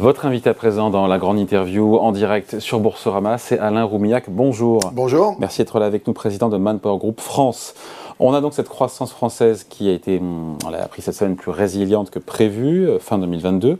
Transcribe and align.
Votre 0.00 0.26
invité 0.26 0.50
à 0.50 0.54
présent 0.54 0.90
dans 0.90 1.06
la 1.06 1.18
grande 1.18 1.38
interview 1.38 1.98
en 1.98 2.10
direct 2.10 2.58
sur 2.58 2.80
Boursorama, 2.80 3.38
c'est 3.38 3.60
Alain 3.60 3.84
Roumillac. 3.84 4.24
Bonjour. 4.28 4.80
Bonjour. 4.92 5.36
Merci 5.38 5.58
d'être 5.58 5.78
là 5.78 5.86
avec 5.86 6.08
nous, 6.08 6.12
président 6.12 6.48
de 6.48 6.56
Manpower 6.56 6.98
Group 6.98 7.20
France. 7.20 7.74
On 8.18 8.34
a 8.34 8.40
donc 8.40 8.54
cette 8.54 8.68
croissance 8.68 9.12
française 9.12 9.62
qui 9.62 9.88
a 9.88 9.92
été, 9.92 10.20
on 10.20 10.68
l'a 10.68 10.82
appris 10.82 11.00
cette 11.00 11.14
semaine, 11.14 11.36
plus 11.36 11.52
résiliente 11.52 12.10
que 12.10 12.18
prévu, 12.18 12.88
euh, 12.88 12.98
fin 12.98 13.18
2022. 13.18 13.78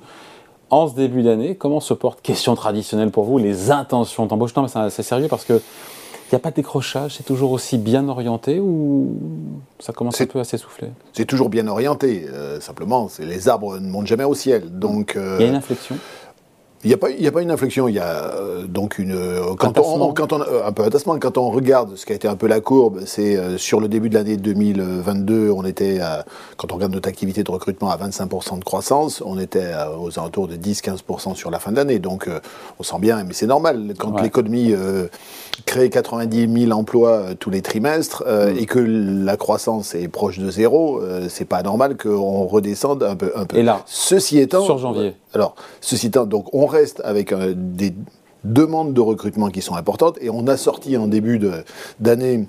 En 0.70 0.86
ce 0.86 0.94
début 0.94 1.24
d'année, 1.24 1.56
comment 1.56 1.80
se 1.80 1.94
porte, 1.94 2.20
question 2.22 2.54
traditionnelle 2.54 3.10
pour 3.10 3.24
vous, 3.24 3.38
les 3.38 3.72
intentions 3.72 4.26
d'embauche? 4.26 4.54
Non, 4.54 4.62
mais 4.62 4.68
c'est 4.68 4.78
assez 4.78 5.02
sérieux 5.02 5.28
parce 5.28 5.44
que 5.44 5.60
il 6.26 6.34
n'y 6.34 6.36
a 6.36 6.38
pas 6.38 6.50
de 6.50 6.56
décrochage, 6.56 7.16
c'est 7.16 7.22
toujours 7.22 7.52
aussi 7.52 7.76
bien 7.78 8.08
orienté 8.08 8.58
ou 8.58 9.16
ça 9.78 9.92
commence 9.92 10.20
un 10.20 10.26
peu 10.26 10.40
à 10.40 10.44
s'essouffler? 10.44 10.88
C'est 11.12 11.26
toujours 11.26 11.50
bien 11.50 11.68
orienté, 11.68 12.26
euh, 12.28 12.60
simplement, 12.60 13.08
les 13.18 13.48
arbres 13.48 13.78
ne 13.78 13.88
montent 13.88 14.06
jamais 14.06 14.24
au 14.24 14.34
ciel. 14.34 14.78
Donc, 14.78 15.16
euh, 15.16 15.36
il 15.38 15.42
y 15.42 15.46
a 15.46 15.50
une 15.50 15.56
inflexion 15.56 15.96
il 16.84 16.88
n'y 16.88 16.94
a, 16.94 16.98
pas, 16.98 17.08
a 17.08 17.30
pas 17.30 17.40
une 17.40 17.50
inflexion, 17.50 17.88
il 17.88 17.94
y 17.94 17.98
a 17.98 18.34
euh, 18.34 18.66
donc 18.66 18.98
une. 18.98 19.12
Euh, 19.12 19.54
quand 19.58 19.78
on, 19.78 20.12
quand 20.12 20.34
on, 20.34 20.42
euh, 20.42 20.66
un 20.66 20.72
peu 20.72 20.88
tassement, 20.90 21.18
quand 21.18 21.38
on 21.38 21.50
regarde 21.50 21.96
ce 21.96 22.04
qui 22.04 22.12
a 22.12 22.14
été 22.14 22.28
un 22.28 22.36
peu 22.36 22.46
la 22.46 22.60
courbe, 22.60 23.00
c'est 23.06 23.58
sur 23.58 23.80
le 23.80 23.88
début 23.88 24.10
de 24.10 24.14
l'année 24.14 24.36
2022, 24.36 25.50
on 25.50 25.64
était, 25.64 26.00
quand 26.58 26.72
on 26.72 26.74
regarde 26.74 26.92
notre 26.92 27.08
activité 27.08 27.42
de 27.42 27.50
recrutement 27.50 27.90
à 27.90 27.96
25% 27.96 28.58
de 28.58 28.64
croissance, 28.64 29.22
on 29.24 29.38
était 29.38 29.72
aux 29.98 30.18
alentours 30.18 30.46
de 30.46 30.56
10-15% 30.56 31.34
sur 31.34 31.50
la 31.50 31.58
fin 31.58 31.72
de 31.72 31.76
l'année. 31.76 31.98
Donc 31.98 32.28
on 32.78 32.82
sent 32.82 32.98
bien, 33.00 33.24
mais 33.24 33.32
c'est 33.32 33.46
normal, 33.46 33.94
quand 33.98 34.20
l'économie 34.20 34.74
crée 35.64 35.88
90 35.88 36.66
000 36.66 36.78
emplois 36.78 37.34
tous 37.38 37.50
les 37.50 37.62
trimestres 37.62 38.24
mm. 38.26 38.58
et 38.58 38.66
que 38.66 38.78
la 38.78 39.36
croissance 39.36 39.94
est 39.94 40.08
proche 40.08 40.38
de 40.38 40.50
zéro, 40.50 41.00
c'est 41.28 41.46
pas 41.46 41.62
normal 41.62 41.96
qu'on 41.96 42.44
redescende 42.44 43.02
un 43.02 43.16
peu, 43.16 43.32
un 43.34 43.46
peu. 43.46 43.56
Et 43.56 43.62
là, 43.62 43.82
ceci 43.86 44.38
étant. 44.38 44.64
Sur 44.64 44.78
janvier. 44.78 45.14
Alors, 45.34 45.56
ceci 45.80 46.06
étant, 46.06 46.26
donc 46.26 46.52
on 46.54 46.66
reste 46.66 47.00
avec 47.04 47.32
euh, 47.32 47.54
des 47.56 47.94
demandes 48.44 48.94
de 48.94 49.00
recrutement 49.00 49.50
qui 49.50 49.62
sont 49.62 49.74
importantes 49.74 50.16
et 50.20 50.30
on 50.30 50.46
a 50.46 50.56
sorti 50.56 50.96
en 50.96 51.06
début 51.06 51.40
d'année 51.98 52.46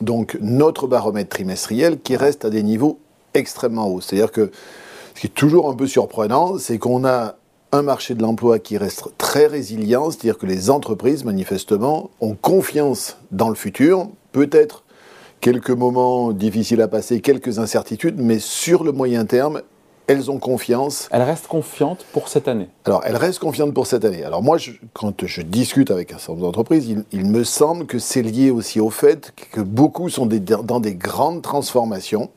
donc 0.00 0.36
notre 0.40 0.86
baromètre 0.86 1.30
trimestriel 1.30 2.00
qui 2.00 2.16
reste 2.16 2.44
à 2.44 2.50
des 2.50 2.62
niveaux 2.62 2.98
extrêmement 3.34 3.88
hauts. 3.88 4.00
C'est-à-dire 4.00 4.30
que 4.30 4.50
ce 5.14 5.20
qui 5.22 5.26
est 5.26 5.34
toujours 5.34 5.70
un 5.70 5.74
peu 5.74 5.86
surprenant, 5.86 6.58
c'est 6.58 6.78
qu'on 6.78 7.04
a 7.06 7.36
un 7.72 7.82
marché 7.82 8.14
de 8.14 8.22
l'emploi 8.22 8.58
qui 8.58 8.78
reste 8.78 9.08
très 9.18 9.46
résilient, 9.46 10.10
c'est-à-dire 10.10 10.38
que 10.38 10.46
les 10.46 10.70
entreprises, 10.70 11.24
manifestement, 11.24 12.10
ont 12.20 12.34
confiance 12.34 13.16
dans 13.32 13.48
le 13.48 13.54
futur, 13.54 14.08
peut-être 14.32 14.84
quelques 15.40 15.70
moments 15.70 16.32
difficiles 16.32 16.80
à 16.80 16.88
passer, 16.88 17.20
quelques 17.20 17.58
incertitudes, 17.58 18.16
mais 18.18 18.38
sur 18.38 18.84
le 18.84 18.92
moyen 18.92 19.24
terme, 19.24 19.62
elles 20.06 20.30
ont 20.30 20.38
confiance. 20.38 21.08
Elles 21.10 21.22
restent 21.22 21.48
confiantes 21.48 22.06
pour 22.12 22.28
cette 22.28 22.48
année 22.48 22.68
Alors, 22.84 23.02
elles 23.04 23.16
restent 23.16 23.40
confiantes 23.40 23.74
pour 23.74 23.86
cette 23.86 24.04
année. 24.04 24.24
Alors 24.24 24.42
moi, 24.42 24.58
quand 24.92 25.26
je 25.26 25.42
discute 25.42 25.90
avec 25.90 26.12
un 26.12 26.18
certain 26.18 26.34
nombre 26.34 26.46
d'entreprises, 26.46 26.94
il, 27.12 27.26
me 27.26 27.44
semble 27.44 27.86
que 27.86 27.98
c'est 27.98 28.22
lié 28.22 28.50
aussi 28.50 28.80
au 28.80 28.90
fait 28.90 29.32
que 29.52 29.60
beaucoup 29.60 30.08
sont 30.08 30.26
dans 30.26 30.80
des 30.80 30.94
grandes 30.94 31.42
transformations 31.42 32.30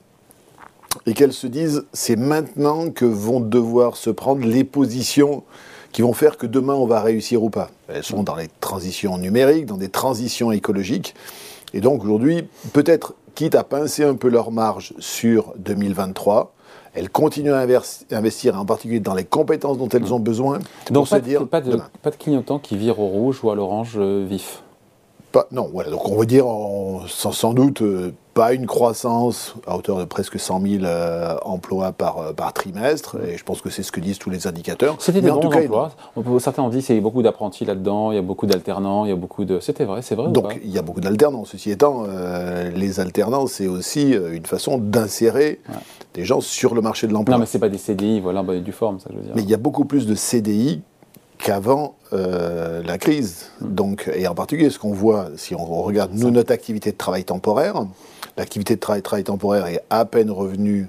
et 1.05 1.13
qu'elles 1.13 1.33
se 1.33 1.47
disent, 1.47 1.85
c'est 1.93 2.15
maintenant 2.15 2.89
que 2.89 3.05
vont 3.05 3.39
devoir 3.39 3.95
se 3.95 4.09
prendre 4.09 4.45
les 4.45 4.63
positions 4.63 5.43
qui 5.91 6.01
vont 6.01 6.13
faire 6.13 6.37
que 6.37 6.45
demain 6.45 6.73
on 6.73 6.85
va 6.85 7.01
réussir 7.01 7.43
ou 7.43 7.49
pas. 7.49 7.69
Elles 7.87 8.03
sont 8.03 8.23
dans 8.23 8.35
les 8.35 8.47
transitions 8.59 9.17
numériques, 9.17 9.65
dans 9.65 9.77
des 9.77 9.89
transitions 9.89 10.51
écologiques. 10.51 11.15
Et 11.73 11.81
donc 11.81 12.03
aujourd'hui, 12.03 12.47
peut-être, 12.73 13.13
quitte 13.35 13.55
à 13.55 13.63
pincer 13.63 14.03
un 14.03 14.15
peu 14.15 14.27
leur 14.27 14.51
marge 14.51 14.93
sur 14.99 15.53
2023, 15.57 16.53
elles 16.93 17.09
continuent 17.09 17.53
à 17.53 17.65
investir, 18.11 18.59
en 18.59 18.65
particulier 18.65 18.99
dans 18.99 19.13
les 19.13 19.25
compétences 19.25 19.77
dont 19.77 19.89
elles 19.89 20.13
ont 20.13 20.19
besoin. 20.19 20.59
Donc, 20.91 21.09
pas, 21.09 21.19
dire 21.19 21.47
pas, 21.47 21.61
de, 21.61 21.79
pas 22.01 22.11
de 22.11 22.15
clignotant 22.15 22.59
qui 22.59 22.77
vire 22.77 22.99
au 22.99 23.07
rouge 23.07 23.43
ou 23.43 23.51
à 23.51 23.55
l'orange 23.55 23.93
euh, 23.97 24.25
vif 24.27 24.63
non, 25.51 25.69
voilà, 25.71 25.91
donc 25.91 26.07
on 26.09 26.17
va 26.17 26.25
dire 26.25 26.45
sans, 27.07 27.53
doute 27.53 27.81
euh, 27.81 28.13
pas 28.33 28.53
une 28.53 28.65
croissance 28.65 29.55
à 29.67 29.77
hauteur 29.77 29.97
de 29.97 30.05
presque 30.05 30.39
100 30.39 30.61
000 30.61 30.83
euh, 30.83 31.35
emplois 31.43 31.91
par, 31.91 32.17
euh, 32.17 32.33
par 32.33 32.51
trimestre, 32.53 33.17
et 33.23 33.37
je 33.37 33.43
pense 33.43 33.61
que 33.61 33.69
c'est 33.69 33.83
ce 33.83 33.91
que 33.91 33.99
disent 33.99 34.17
tous 34.17 34.31
les 34.31 34.47
indicateurs. 34.47 34.95
C'était 34.99 35.21
des 35.21 35.29
bons 35.29 35.45
emplois. 35.45 35.91
Certains 36.39 36.63
ont 36.63 36.69
dit 36.69 36.81
qu'il 36.81 36.95
y 36.95 36.97
a 36.97 37.01
beaucoup 37.01 37.21
d'apprentis 37.21 37.65
là-dedans, 37.65 38.11
il 38.11 38.15
y 38.15 38.17
a 38.19 38.23
beaucoup 38.23 38.47
d'alternants, 38.47 39.05
il 39.05 39.09
y 39.09 39.11
a 39.11 39.15
beaucoup 39.15 39.45
de. 39.45 39.59
C'était 39.59 39.85
vrai, 39.85 40.01
c'est 40.01 40.15
vrai. 40.15 40.31
Donc 40.31 40.59
il 40.63 40.71
y 40.71 40.79
a 40.79 40.81
beaucoup 40.81 41.01
d'alternants. 41.01 41.45
Ceci 41.45 41.71
étant, 41.71 42.05
les 42.75 42.99
alternants, 42.99 43.47
c'est 43.47 43.67
aussi 43.67 44.11
une 44.11 44.45
façon 44.45 44.77
d'insérer 44.77 45.59
des 46.13 46.25
gens 46.25 46.41
sur 46.41 46.73
le 46.73 46.81
marché 46.81 47.07
de 47.07 47.13
l'emploi. 47.13 47.35
Non, 47.35 47.41
mais 47.41 47.45
c'est 47.45 47.59
pas 47.59 47.69
des 47.69 47.77
CDI, 47.77 48.19
voilà, 48.19 48.43
du 48.43 48.71
forme, 48.71 48.99
ça 48.99 49.09
je 49.11 49.17
veux 49.17 49.23
dire. 49.23 49.33
Mais 49.35 49.43
il 49.43 49.49
y 49.49 49.53
a 49.53 49.57
beaucoup 49.57 49.85
plus 49.85 50.07
de 50.07 50.15
CDI 50.15 50.81
qu'avant 51.37 51.95
euh, 52.13 52.83
la 52.83 52.97
crise. 52.97 53.47
Donc, 53.61 54.09
et 54.13 54.27
en 54.27 54.35
particulier, 54.35 54.69
ce 54.69 54.79
qu'on 54.79 54.93
voit, 54.93 55.29
si 55.35 55.55
on 55.55 55.65
regarde 55.83 56.11
nous, 56.13 56.31
notre 56.31 56.51
activité 56.51 56.91
de 56.91 56.97
travail 56.97 57.23
temporaire, 57.23 57.85
l'activité 58.37 58.75
de 58.75 58.79
travail, 58.79 59.01
travail 59.01 59.23
temporaire 59.23 59.67
est 59.67 59.81
à 59.89 60.05
peine 60.05 60.31
revenue 60.31 60.87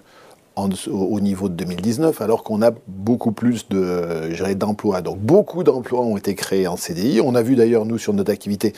au 0.57 1.21
niveau 1.21 1.49
de 1.49 1.55
2019, 1.55 2.21
alors 2.21 2.43
qu'on 2.43 2.61
a 2.61 2.71
beaucoup 2.87 3.33
plus 3.33 3.69
de 3.69 4.53
d'emplois. 4.55 5.01
Donc 5.01 5.19
beaucoup 5.19 5.63
d'emplois 5.63 6.01
ont 6.01 6.17
été 6.17 6.35
créés 6.35 6.67
en 6.67 6.77
CDI. 6.77 7.21
On 7.25 7.35
a 7.35 7.43
vu 7.43 7.57
d'ailleurs, 7.57 7.87
nous, 7.87 7.99
sur 7.99 8.13
notre 8.13 8.33
activité, 8.33 8.75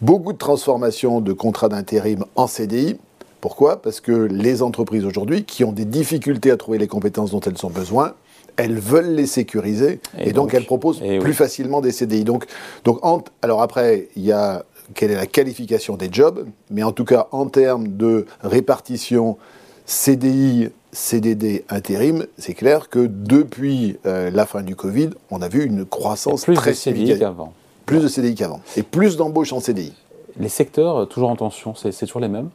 beaucoup 0.00 0.32
de 0.32 0.38
transformations 0.38 1.20
de 1.20 1.32
contrats 1.32 1.68
d'intérim 1.68 2.24
en 2.36 2.46
CDI. 2.46 2.98
Pourquoi? 3.42 3.82
Parce 3.82 4.00
que 4.00 4.12
les 4.12 4.62
entreprises 4.62 5.04
aujourd'hui, 5.04 5.44
qui 5.44 5.64
ont 5.64 5.72
des 5.72 5.84
difficultés 5.84 6.52
à 6.52 6.56
trouver 6.56 6.78
les 6.78 6.86
compétences 6.86 7.32
dont 7.32 7.40
elles 7.40 7.66
ont 7.66 7.70
besoin, 7.70 8.14
elles 8.56 8.78
veulent 8.78 9.16
les 9.16 9.26
sécuriser 9.26 9.98
et, 10.16 10.32
donc, 10.32 10.54
elles 10.54 10.64
proposent 10.64 11.02
plus 11.20 11.34
facilement 11.34 11.80
des 11.80 11.90
CDI. 11.90 12.22
Donc, 12.22 12.46
donc 12.84 13.00
alors 13.42 13.60
après, 13.60 14.08
il 14.14 14.22
y 14.22 14.30
a 14.30 14.64
quelle 14.94 15.10
est 15.10 15.16
la 15.16 15.26
qualification 15.26 15.96
des 15.96 16.08
jobs, 16.12 16.46
mais 16.70 16.84
en 16.84 16.92
tout 16.92 17.04
cas 17.04 17.26
en 17.32 17.46
termes 17.46 17.88
de 17.88 18.26
répartition 18.44 19.38
CDI, 19.86 20.68
CDD, 20.92 21.64
intérim, 21.68 22.26
c'est 22.38 22.54
clair 22.54 22.90
que 22.90 23.08
depuis 23.08 23.96
euh, 24.06 24.30
la 24.30 24.46
fin 24.46 24.62
du 24.62 24.76
Covid, 24.76 25.10
on 25.32 25.42
a 25.42 25.48
vu 25.48 25.64
une 25.64 25.84
croissance 25.84 26.44
plus 26.44 26.54
très 26.54 26.70
de 26.70 26.76
CDI 26.76 27.18
qu'avant. 27.18 27.52
Plus 27.86 27.98
de 27.98 28.06
CDI 28.06 28.36
qu'avant. 28.36 28.60
Et 28.76 28.84
plus 28.84 29.16
d'embauches 29.16 29.52
en 29.52 29.58
CDI. 29.58 29.94
Les 30.38 30.48
secteurs, 30.48 31.08
toujours 31.08 31.30
en 31.30 31.36
tension, 31.36 31.74
c'est 31.74 31.90
toujours 31.90 32.20
les 32.20 32.28
mêmes? 32.28 32.50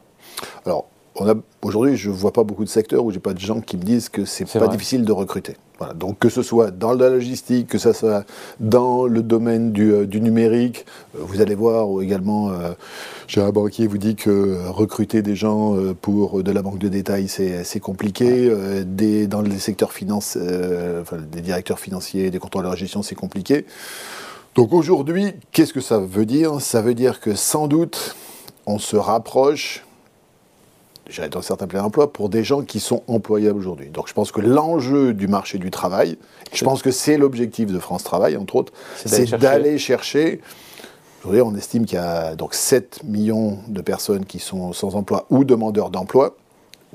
Alors, 0.64 0.86
aujourd'hui, 1.62 1.96
je 1.96 2.10
ne 2.10 2.14
vois 2.14 2.32
pas 2.32 2.44
beaucoup 2.44 2.64
de 2.64 2.68
secteurs 2.68 3.04
où 3.04 3.10
j'ai 3.10 3.18
pas 3.18 3.34
de 3.34 3.38
gens 3.38 3.60
qui 3.60 3.76
me 3.76 3.82
disent 3.82 4.08
que 4.08 4.24
c'est 4.24 4.44
pas 4.44 4.68
difficile 4.68 5.04
de 5.04 5.12
recruter. 5.12 5.56
Voilà. 5.78 5.94
Donc 5.94 6.18
que 6.18 6.28
ce 6.28 6.42
soit 6.42 6.72
dans 6.72 6.92
la 6.92 7.08
logistique, 7.08 7.68
que 7.68 7.78
ce 7.78 7.92
soit 7.92 8.24
dans 8.58 9.06
le 9.06 9.22
domaine 9.22 9.70
du, 9.70 9.92
euh, 9.92 10.06
numérique, 10.06 10.84
euh, 11.14 11.20
vous 11.22 11.40
allez 11.40 11.54
voir 11.54 12.02
également, 12.02 12.50
euh, 12.50 12.72
j'ai 13.28 13.40
un 13.40 13.50
banquier 13.50 13.86
vous 13.86 13.98
dit 13.98 14.16
que 14.16 14.66
recruter 14.66 15.22
des 15.22 15.36
gens 15.36 15.76
pour 16.02 16.42
de 16.42 16.50
la 16.50 16.62
banque 16.62 16.78
de 16.78 16.88
détail, 16.88 17.28
c'est 17.28 17.80
compliqué. 17.80 18.52
des, 18.86 19.26
dans 19.28 19.42
les 19.42 19.58
secteurs 19.58 19.92
financiers, 19.92 20.40
enfin, 21.00 21.18
des 21.18 21.42
directeurs 21.42 21.78
financiers, 21.78 22.30
des 22.30 22.38
contrôleurs 22.38 22.72
de 22.72 22.76
gestion, 22.76 23.02
c'est 23.02 23.14
compliqué. 23.14 23.66
Donc 24.54 24.72
aujourd'hui, 24.72 25.34
qu'est-ce 25.52 25.72
que 25.72 25.80
ça 25.80 25.98
veut 25.98 26.26
dire? 26.26 26.60
Ça 26.60 26.82
veut 26.82 26.94
dire 26.94 27.20
que 27.20 27.34
sans 27.34 27.68
doute, 27.68 28.16
on 28.66 28.78
se 28.78 28.96
rapproche 28.96 29.84
dans 31.30 31.42
certains 31.42 31.66
plein 31.66 31.82
emploi, 31.82 32.12
pour 32.12 32.28
des 32.28 32.44
gens 32.44 32.62
qui 32.62 32.80
sont 32.80 33.02
employables 33.06 33.58
aujourd'hui. 33.58 33.88
Donc 33.88 34.08
je 34.08 34.14
pense 34.14 34.32
que 34.32 34.40
l'enjeu 34.40 35.14
du 35.14 35.28
marché 35.28 35.58
du 35.58 35.70
travail, 35.70 36.18
je 36.52 36.64
pense 36.64 36.82
que 36.82 36.90
c'est 36.90 37.16
l'objectif 37.16 37.72
de 37.72 37.78
France 37.78 38.04
Travail, 38.04 38.36
entre 38.36 38.56
autres, 38.56 38.72
c'est 38.96 39.30
d'aller 39.38 39.78
chercher. 39.78 40.40
Aujourd'hui, 41.20 41.42
on 41.42 41.54
estime 41.56 41.84
qu'il 41.84 41.96
y 41.96 42.00
a 42.00 42.36
donc 42.36 42.54
7 42.54 43.00
millions 43.04 43.58
de 43.68 43.80
personnes 43.80 44.24
qui 44.24 44.38
sont 44.38 44.72
sans 44.72 44.94
emploi 44.94 45.26
ou 45.30 45.44
demandeurs 45.44 45.90
d'emploi 45.90 46.36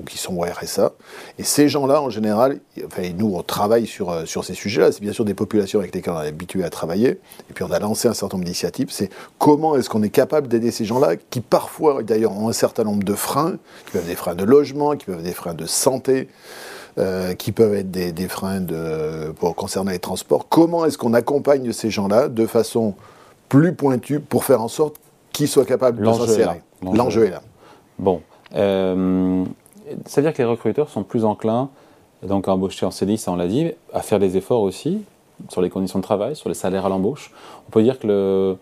ou 0.00 0.04
qui 0.04 0.18
sont 0.18 0.36
au 0.36 0.42
RSA. 0.42 0.92
Et 1.38 1.44
ces 1.44 1.68
gens-là, 1.68 2.00
en 2.02 2.10
général, 2.10 2.60
enfin, 2.84 3.02
nous, 3.16 3.34
on 3.34 3.42
travaille 3.42 3.86
sur, 3.86 4.10
euh, 4.10 4.24
sur 4.24 4.44
ces 4.44 4.54
sujets-là. 4.54 4.92
C'est 4.92 5.00
bien 5.00 5.12
sûr 5.12 5.24
des 5.24 5.34
populations 5.34 5.78
avec 5.78 5.94
lesquelles 5.94 6.14
on 6.14 6.22
est 6.22 6.28
habitué 6.28 6.64
à 6.64 6.70
travailler. 6.70 7.20
Et 7.50 7.52
puis, 7.54 7.64
on 7.64 7.70
a 7.70 7.78
lancé 7.78 8.08
un 8.08 8.14
certain 8.14 8.36
nombre 8.36 8.44
d'initiatives. 8.44 8.88
C'est 8.90 9.10
comment 9.38 9.76
est-ce 9.76 9.88
qu'on 9.88 10.02
est 10.02 10.10
capable 10.10 10.48
d'aider 10.48 10.70
ces 10.70 10.84
gens-là, 10.84 11.16
qui 11.16 11.40
parfois, 11.40 12.02
d'ailleurs, 12.02 12.32
ont 12.32 12.48
un 12.48 12.52
certain 12.52 12.84
nombre 12.84 13.04
de 13.04 13.14
freins, 13.14 13.58
qui 13.86 13.92
peuvent 13.92 14.02
être 14.02 14.08
des 14.08 14.16
freins 14.16 14.34
de 14.34 14.44
logement, 14.44 14.96
qui 14.96 15.06
peuvent 15.06 15.18
être 15.18 15.24
des 15.24 15.32
freins 15.32 15.54
de 15.54 15.66
santé. 15.66 16.28
Euh, 16.96 17.34
qui 17.34 17.50
peuvent 17.50 17.74
être 17.74 17.90
des, 17.90 18.12
des 18.12 18.28
freins 18.28 18.60
de, 18.60 19.32
pour 19.40 19.56
concerner 19.56 19.94
les 19.94 19.98
transports. 19.98 20.48
Comment 20.48 20.84
est-ce 20.84 20.96
qu'on 20.96 21.12
accompagne 21.12 21.72
ces 21.72 21.90
gens-là 21.90 22.28
de 22.28 22.46
façon 22.46 22.94
plus 23.48 23.74
pointue 23.74 24.20
pour 24.20 24.44
faire 24.44 24.62
en 24.62 24.68
sorte 24.68 24.94
qu'ils 25.32 25.48
soient 25.48 25.64
capables 25.64 26.06
de 26.06 26.12
s'insérer? 26.12 26.62
L'enjeu 26.82 27.26
est 27.26 27.30
là. 27.30 27.42
Bon. 27.98 28.22
Euh, 28.54 29.44
ça 30.06 30.20
veut 30.20 30.26
dire 30.26 30.32
que 30.32 30.42
les 30.42 30.48
recruteurs 30.48 30.88
sont 30.88 31.02
plus 31.02 31.24
enclins 31.24 31.68
donc 32.26 32.48
à 32.48 32.52
embaucher 32.52 32.86
en 32.86 32.90
CDI, 32.90 33.18
ça 33.18 33.32
on 33.32 33.36
l'a 33.36 33.46
dit, 33.46 33.72
à 33.92 34.00
faire 34.00 34.18
des 34.18 34.36
efforts 34.36 34.62
aussi 34.62 35.02
sur 35.48 35.60
les 35.60 35.70
conditions 35.70 35.98
de 35.98 36.04
travail, 36.04 36.36
sur 36.36 36.48
les 36.48 36.54
salaires 36.54 36.86
à 36.86 36.88
l'embauche. 36.88 37.32
On 37.68 37.70
peut 37.70 37.82
dire 37.82 37.98
que 37.98 38.56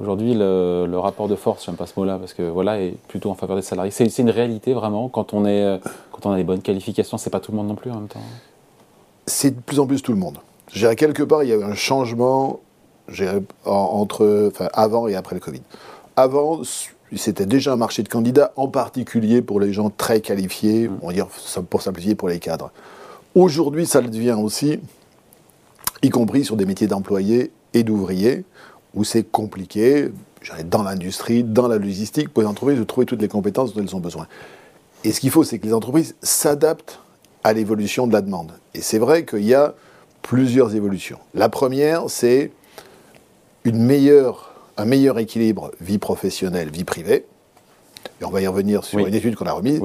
aujourd'hui 0.00 0.34
le, 0.34 0.96
rapport 0.96 1.28
de 1.28 1.36
force, 1.36 1.64
j'aime 1.64 1.76
pas 1.76 1.86
ce 1.86 1.98
mot-là 1.98 2.18
parce 2.18 2.34
que 2.34 2.42
voilà, 2.42 2.80
est 2.80 2.94
plutôt 3.08 3.30
en 3.30 3.34
faveur 3.34 3.56
des 3.56 3.62
salariés. 3.62 3.90
C'est 3.90 4.18
une 4.18 4.30
réalité 4.30 4.74
vraiment 4.74 5.08
quand 5.08 5.34
on 5.34 5.44
a 5.44 6.36
les 6.36 6.44
bonnes 6.44 6.62
qualifications, 6.62 7.16
c'est 7.16 7.30
pas 7.30 7.40
tout 7.40 7.52
le 7.52 7.56
monde 7.58 7.68
non 7.68 7.74
plus 7.74 7.90
en 7.90 7.96
même 7.96 8.08
temps. 8.08 8.20
C'est 9.26 9.56
de 9.56 9.60
plus 9.60 9.80
en 9.80 9.86
plus 9.86 10.02
tout 10.02 10.12
le 10.12 10.18
monde. 10.18 10.38
Je 10.72 10.80
dirais 10.80 10.96
quelque 10.96 11.22
part, 11.22 11.42
il 11.42 11.48
y 11.48 11.52
a 11.52 11.56
eu 11.56 11.64
un 11.64 11.74
changement 11.74 12.60
entre, 13.64 14.52
avant 14.72 15.08
et 15.08 15.14
après 15.14 15.34
le 15.36 15.40
Covid. 15.40 15.62
Avant, 16.16 16.60
c'était 17.14 17.46
déjà 17.46 17.72
un 17.72 17.76
marché 17.76 18.02
de 18.02 18.08
candidats, 18.08 18.52
en 18.56 18.68
particulier 18.68 19.42
pour 19.42 19.60
les 19.60 19.72
gens 19.72 19.90
très 19.90 20.20
qualifiés, 20.20 20.88
mm. 20.88 20.98
on 21.02 21.06
va 21.08 21.12
dire 21.12 21.28
pour 21.70 21.82
simplifier 21.82 22.14
pour 22.14 22.28
les 22.28 22.38
cadres. 22.38 22.72
Aujourd'hui, 23.34 23.86
ça 23.86 24.00
le 24.00 24.08
devient 24.08 24.36
aussi, 24.40 24.80
y 26.02 26.10
compris 26.10 26.44
sur 26.44 26.56
des 26.56 26.66
métiers 26.66 26.86
d'employés 26.86 27.50
et 27.74 27.82
d'ouvriers, 27.82 28.44
où 28.94 29.04
c'est 29.04 29.24
compliqué, 29.24 30.10
dans 30.70 30.82
l'industrie, 30.82 31.44
dans 31.44 31.68
la 31.68 31.78
logistique, 31.78 32.30
pour 32.30 32.42
les 32.42 32.48
entreprises 32.48 32.78
de 32.78 32.84
trouver 32.84 33.06
toutes 33.06 33.20
les 33.20 33.28
compétences 33.28 33.74
dont 33.74 33.82
elles 33.82 33.94
ont 33.94 34.00
besoin. 34.00 34.26
Et 35.04 35.12
ce 35.12 35.20
qu'il 35.20 35.30
faut, 35.30 35.44
c'est 35.44 35.58
que 35.58 35.66
les 35.66 35.74
entreprises 35.74 36.16
s'adaptent 36.22 37.00
à 37.44 37.52
l'évolution 37.52 38.06
de 38.06 38.12
la 38.12 38.22
demande. 38.22 38.52
Et 38.74 38.80
c'est 38.80 38.98
vrai 38.98 39.24
qu'il 39.24 39.44
y 39.44 39.54
a 39.54 39.74
plusieurs 40.22 40.74
évolutions. 40.74 41.18
La 41.34 41.48
première, 41.48 42.08
c'est 42.08 42.50
une 43.64 43.82
meilleure, 43.82 44.55
un 44.76 44.84
meilleur 44.84 45.18
équilibre 45.18 45.72
vie 45.80 45.98
professionnelle, 45.98 46.70
vie 46.70 46.84
privée. 46.84 47.24
Et 48.20 48.24
on 48.24 48.30
va 48.30 48.40
y 48.40 48.46
revenir 48.46 48.84
sur 48.84 49.00
une 49.00 49.14
étude 49.14 49.34
qu'on 49.36 49.46
a 49.46 49.52
remise. 49.52 49.80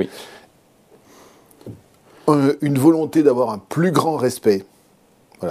une 2.27 2.77
volonté 2.77 3.23
d'avoir 3.23 3.49
un 3.49 3.57
plus 3.57 3.91
grand 3.91 4.17
respect 4.17 4.65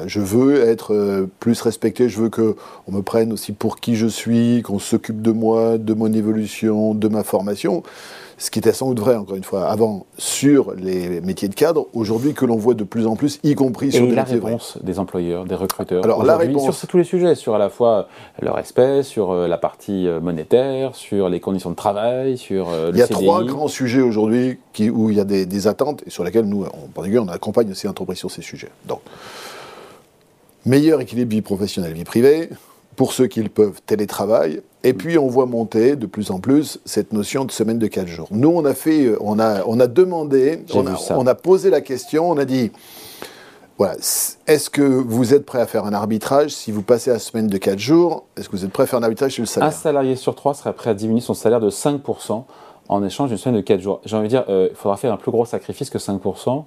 je 0.07 0.21
veux 0.21 0.61
être 0.61 0.95
euh, 0.95 1.27
plus 1.41 1.61
respecté, 1.61 2.09
je 2.09 2.21
veux 2.21 2.31
qu'on 2.31 2.55
me 2.89 3.01
prenne 3.03 3.33
aussi 3.33 3.53
pour 3.53 3.81
qui 3.81 3.97
je 3.97 4.07
suis, 4.07 4.63
qu'on 4.63 4.79
s'occupe 4.79 5.23
de 5.23 5.33
moi, 5.33 5.79
de 5.79 5.95
mon 5.95 6.13
évolution, 6.13 6.95
de 6.95 7.09
ma 7.09 7.25
formation. 7.25 7.83
Ce 8.41 8.51
qui 8.51 8.59
était 8.59 8.73
sans 8.73 8.89
doute 8.89 9.01
vrai, 9.01 9.17
encore 9.17 9.37
une 9.37 9.45
fois, 9.45 9.69
avant 9.69 10.07
sur 10.17 10.73
les 10.73 11.21
métiers 11.21 11.49
de 11.49 11.55
cadre, 11.55 11.89
aujourd'hui 11.93 12.33
que 12.33 12.47
l'on 12.47 12.57
voit 12.57 12.73
de 12.73 12.85
plus 12.85 13.07
en 13.07 13.15
plus, 13.15 13.39
y 13.43 13.55
compris 13.55 13.93
sur 13.93 14.05
Et 14.05 14.09
des 14.09 14.15
la 14.15 14.25
réponse 14.25 14.79
des 14.83 14.99
employeurs, 14.99 15.45
des 15.45 15.55
recruteurs 15.55 16.03
Alors 16.03 16.25
la 16.25 16.39
réponse... 16.39 16.75
Sur 16.75 16.89
tous 16.89 16.97
les 16.97 17.05
sujets, 17.05 17.35
sur 17.35 17.55
à 17.55 17.59
la 17.59 17.69
fois 17.69 18.09
le 18.41 18.51
respect, 18.51 19.03
sur 19.03 19.31
euh, 19.31 19.47
la 19.47 19.59
partie 19.59 20.09
euh, 20.09 20.21
monétaire, 20.21 20.95
sur 20.95 21.29
les 21.29 21.39
conditions 21.39 21.69
de 21.69 21.75
travail, 21.75 22.39
sur 22.39 22.71
le 22.71 22.93
Il 22.95 22.97
y 22.97 23.03
a 23.03 23.09
trois 23.09 23.45
grands 23.45 23.69
sujets 23.69 24.01
aujourd'hui 24.01 24.59
où 24.91 25.11
il 25.11 25.17
y 25.17 25.21
a 25.21 25.25
des, 25.25 25.67
attentes 25.67 26.03
et 26.07 26.11
sur 26.11 26.25
lesquels 26.25 26.47
nous, 26.47 26.65
en 26.65 26.89
particulier, 26.95 27.19
on 27.19 27.29
accompagne 27.29 27.71
aussi 27.71 27.87
l'entreprise 27.87 28.17
sur 28.17 28.31
ces 28.31 28.41
sujets. 28.41 28.71
Donc, 28.87 29.01
meilleur 30.65 31.03
équilibre 31.03 31.31
vie 31.31 31.43
professionnelle, 31.43 31.93
vie 31.93 32.05
privée, 32.05 32.49
pour 33.01 33.15
ceux 33.15 33.29
qui 33.29 33.43
le 33.43 33.49
peuvent, 33.49 33.81
télétravail. 33.87 34.61
Et 34.85 34.93
puis 34.93 35.17
on 35.17 35.27
voit 35.27 35.47
monter 35.47 35.97
de 35.97 36.05
plus 36.05 36.31
en 36.31 36.39
plus 36.39 36.81
cette 36.85 37.15
notion 37.15 37.47
de 37.47 37.51
semaine 37.51 37.79
de 37.79 37.87
4 37.87 38.07
jours. 38.07 38.29
Nous, 38.31 38.51
on 38.51 38.63
a 38.67 38.75
fait, 38.75 39.15
on 39.23 39.39
a, 39.39 39.65
on 39.65 39.81
a 39.81 39.87
demandé, 39.87 40.67
on 40.75 40.87
a, 40.87 40.99
on 41.15 41.27
a, 41.27 41.35
posé 41.35 41.71
la 41.71 41.81
question, 41.81 42.29
on 42.29 42.37
a 42.37 42.45
dit, 42.45 42.71
voilà, 43.79 43.95
est-ce 43.95 44.69
que 44.69 44.83
vous 44.83 45.33
êtes 45.33 45.47
prêt 45.47 45.63
à 45.63 45.67
faire 45.67 45.87
un 45.87 45.95
arbitrage 45.95 46.51
si 46.51 46.73
vous 46.73 46.83
passez 46.83 47.09
à 47.09 47.15
la 47.15 47.21
semaine 47.21 47.47
de 47.47 47.57
4 47.57 47.79
jours? 47.79 48.25
Est-ce 48.37 48.51
que 48.51 48.57
vous 48.59 48.67
êtes 48.67 48.71
prêt 48.71 48.83
à 48.83 48.87
faire 48.87 48.99
un 48.99 49.03
arbitrage 49.03 49.33
sur 49.33 49.45
le 49.45 49.47
salaire? 49.47 49.71
Un 49.71 49.73
salarié 49.73 50.15
sur 50.15 50.35
3 50.35 50.53
serait 50.53 50.75
prêt 50.75 50.91
à 50.91 50.95
diminuer 50.95 51.23
son 51.23 51.33
salaire 51.33 51.61
de 51.61 51.71
5% 51.71 52.45
en 52.91 53.03
échange 53.03 53.31
d'une 53.31 53.39
semaine 53.39 53.57
de 53.57 53.65
4 53.65 53.81
jours. 53.81 54.03
J'ai 54.05 54.15
envie 54.15 54.29
de 54.29 54.33
dire, 54.33 54.45
euh, 54.51 54.69
il 54.71 54.77
faudra 54.77 54.99
faire 54.99 55.15
un 55.15 55.17
plus 55.17 55.31
gros 55.31 55.47
sacrifice 55.47 55.89
que 55.89 55.97
5% 55.97 56.65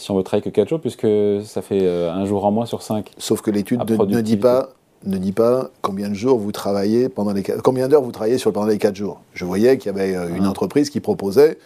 si 0.00 0.10
on 0.10 0.16
veut 0.16 0.22
travailler 0.22 0.42
que 0.42 0.48
4 0.48 0.68
jours, 0.68 0.80
puisque 0.80 1.06
ça 1.44 1.60
fait 1.60 1.80
euh, 1.82 2.10
un 2.10 2.24
jour 2.24 2.46
en 2.46 2.50
moins 2.50 2.64
sur 2.64 2.80
5. 2.80 3.10
Sauf 3.18 3.42
que 3.42 3.50
l'étude 3.50 3.80
ne, 3.86 4.20
dit 4.22 4.38
pas 4.38 4.70
ne 5.06 5.18
dit 5.18 5.32
pas 5.32 5.70
combien 5.80 6.08
de 6.08 6.14
jours 6.14 6.38
vous 6.38 6.52
travaillez 6.52 7.08
pendant 7.08 7.32
les 7.32 7.42
combien 7.42 7.88
d'heures 7.88 8.02
vous 8.02 8.12
travaillez 8.12 8.38
sur 8.38 8.52
pendant 8.52 8.66
les 8.66 8.78
4 8.78 8.94
jours. 8.94 9.20
Je 9.32 9.44
voyais 9.44 9.78
qu'il 9.78 9.90
y 9.90 9.94
avait 9.94 10.14
euh, 10.14 10.34
une 10.34 10.44
ah. 10.44 10.50
entreprise 10.50 10.90
qui 10.90 11.00
proposait 11.00 11.58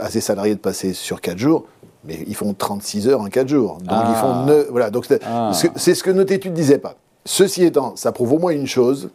à 0.00 0.10
ses 0.10 0.20
salariés 0.20 0.54
de 0.54 0.60
passer 0.60 0.92
sur 0.92 1.20
4 1.20 1.38
jours, 1.38 1.64
mais 2.04 2.24
ils 2.26 2.34
font 2.34 2.52
36 2.52 3.08
heures 3.08 3.20
en 3.20 3.28
4 3.28 3.48
jours. 3.48 3.78
Donc 3.78 3.98
ils 4.08 4.14
font 4.16 4.32
ah. 4.32 4.46
voilà, 4.70 4.90
donc 4.90 5.06
ah. 5.24 5.52
c'est 5.76 5.94
ce 5.94 6.02
que 6.02 6.10
notre 6.10 6.32
étude 6.32 6.52
disait 6.52 6.78
pas. 6.78 6.96
Ceci 7.24 7.64
étant, 7.64 7.96
ça 7.96 8.12
prouve 8.12 8.34
au 8.34 8.38
moins 8.38 8.52
une 8.52 8.66
chose, 8.66 9.08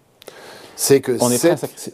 c'est 0.76 1.02
que 1.02 1.12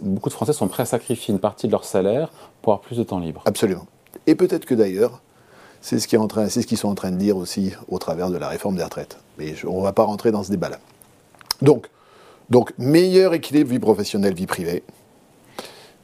beaucoup 0.01 0.29
de 0.29 0.33
Français 0.33 0.53
sont 0.53 0.67
prêts 0.67 0.83
à 0.83 0.85
sacrifier 0.85 1.33
une 1.33 1.39
partie 1.39 1.67
de 1.67 1.71
leur 1.71 1.83
salaire 1.83 2.29
pour 2.61 2.73
avoir 2.73 2.81
plus 2.81 2.97
de 2.97 3.03
temps 3.03 3.19
libre. 3.19 3.41
Absolument. 3.45 3.85
Et 4.27 4.35
peut-être 4.35 4.65
que 4.65 4.75
d'ailleurs, 4.75 5.21
c'est 5.81 5.99
ce 5.99 6.07
qu'ils 6.07 6.77
sont 6.77 6.87
en 6.87 6.95
train 6.95 7.11
de 7.11 7.17
dire 7.17 7.35
aussi 7.35 7.73
au 7.89 7.99
travers 7.99 8.29
de 8.29 8.37
la 8.37 8.47
réforme 8.47 8.75
des 8.75 8.83
retraites. 8.83 9.17
Mais 9.37 9.53
on 9.67 9.79
ne 9.79 9.83
va 9.83 9.91
pas 9.91 10.03
rentrer 10.03 10.31
dans 10.31 10.43
ce 10.43 10.51
débat-là. 10.51 10.79
Donc, 11.61 11.87
meilleur 12.77 13.33
équilibre 13.33 13.69
vie 13.71 13.79
professionnelle, 13.79 14.33
vie 14.33 14.45
privée. 14.47 14.83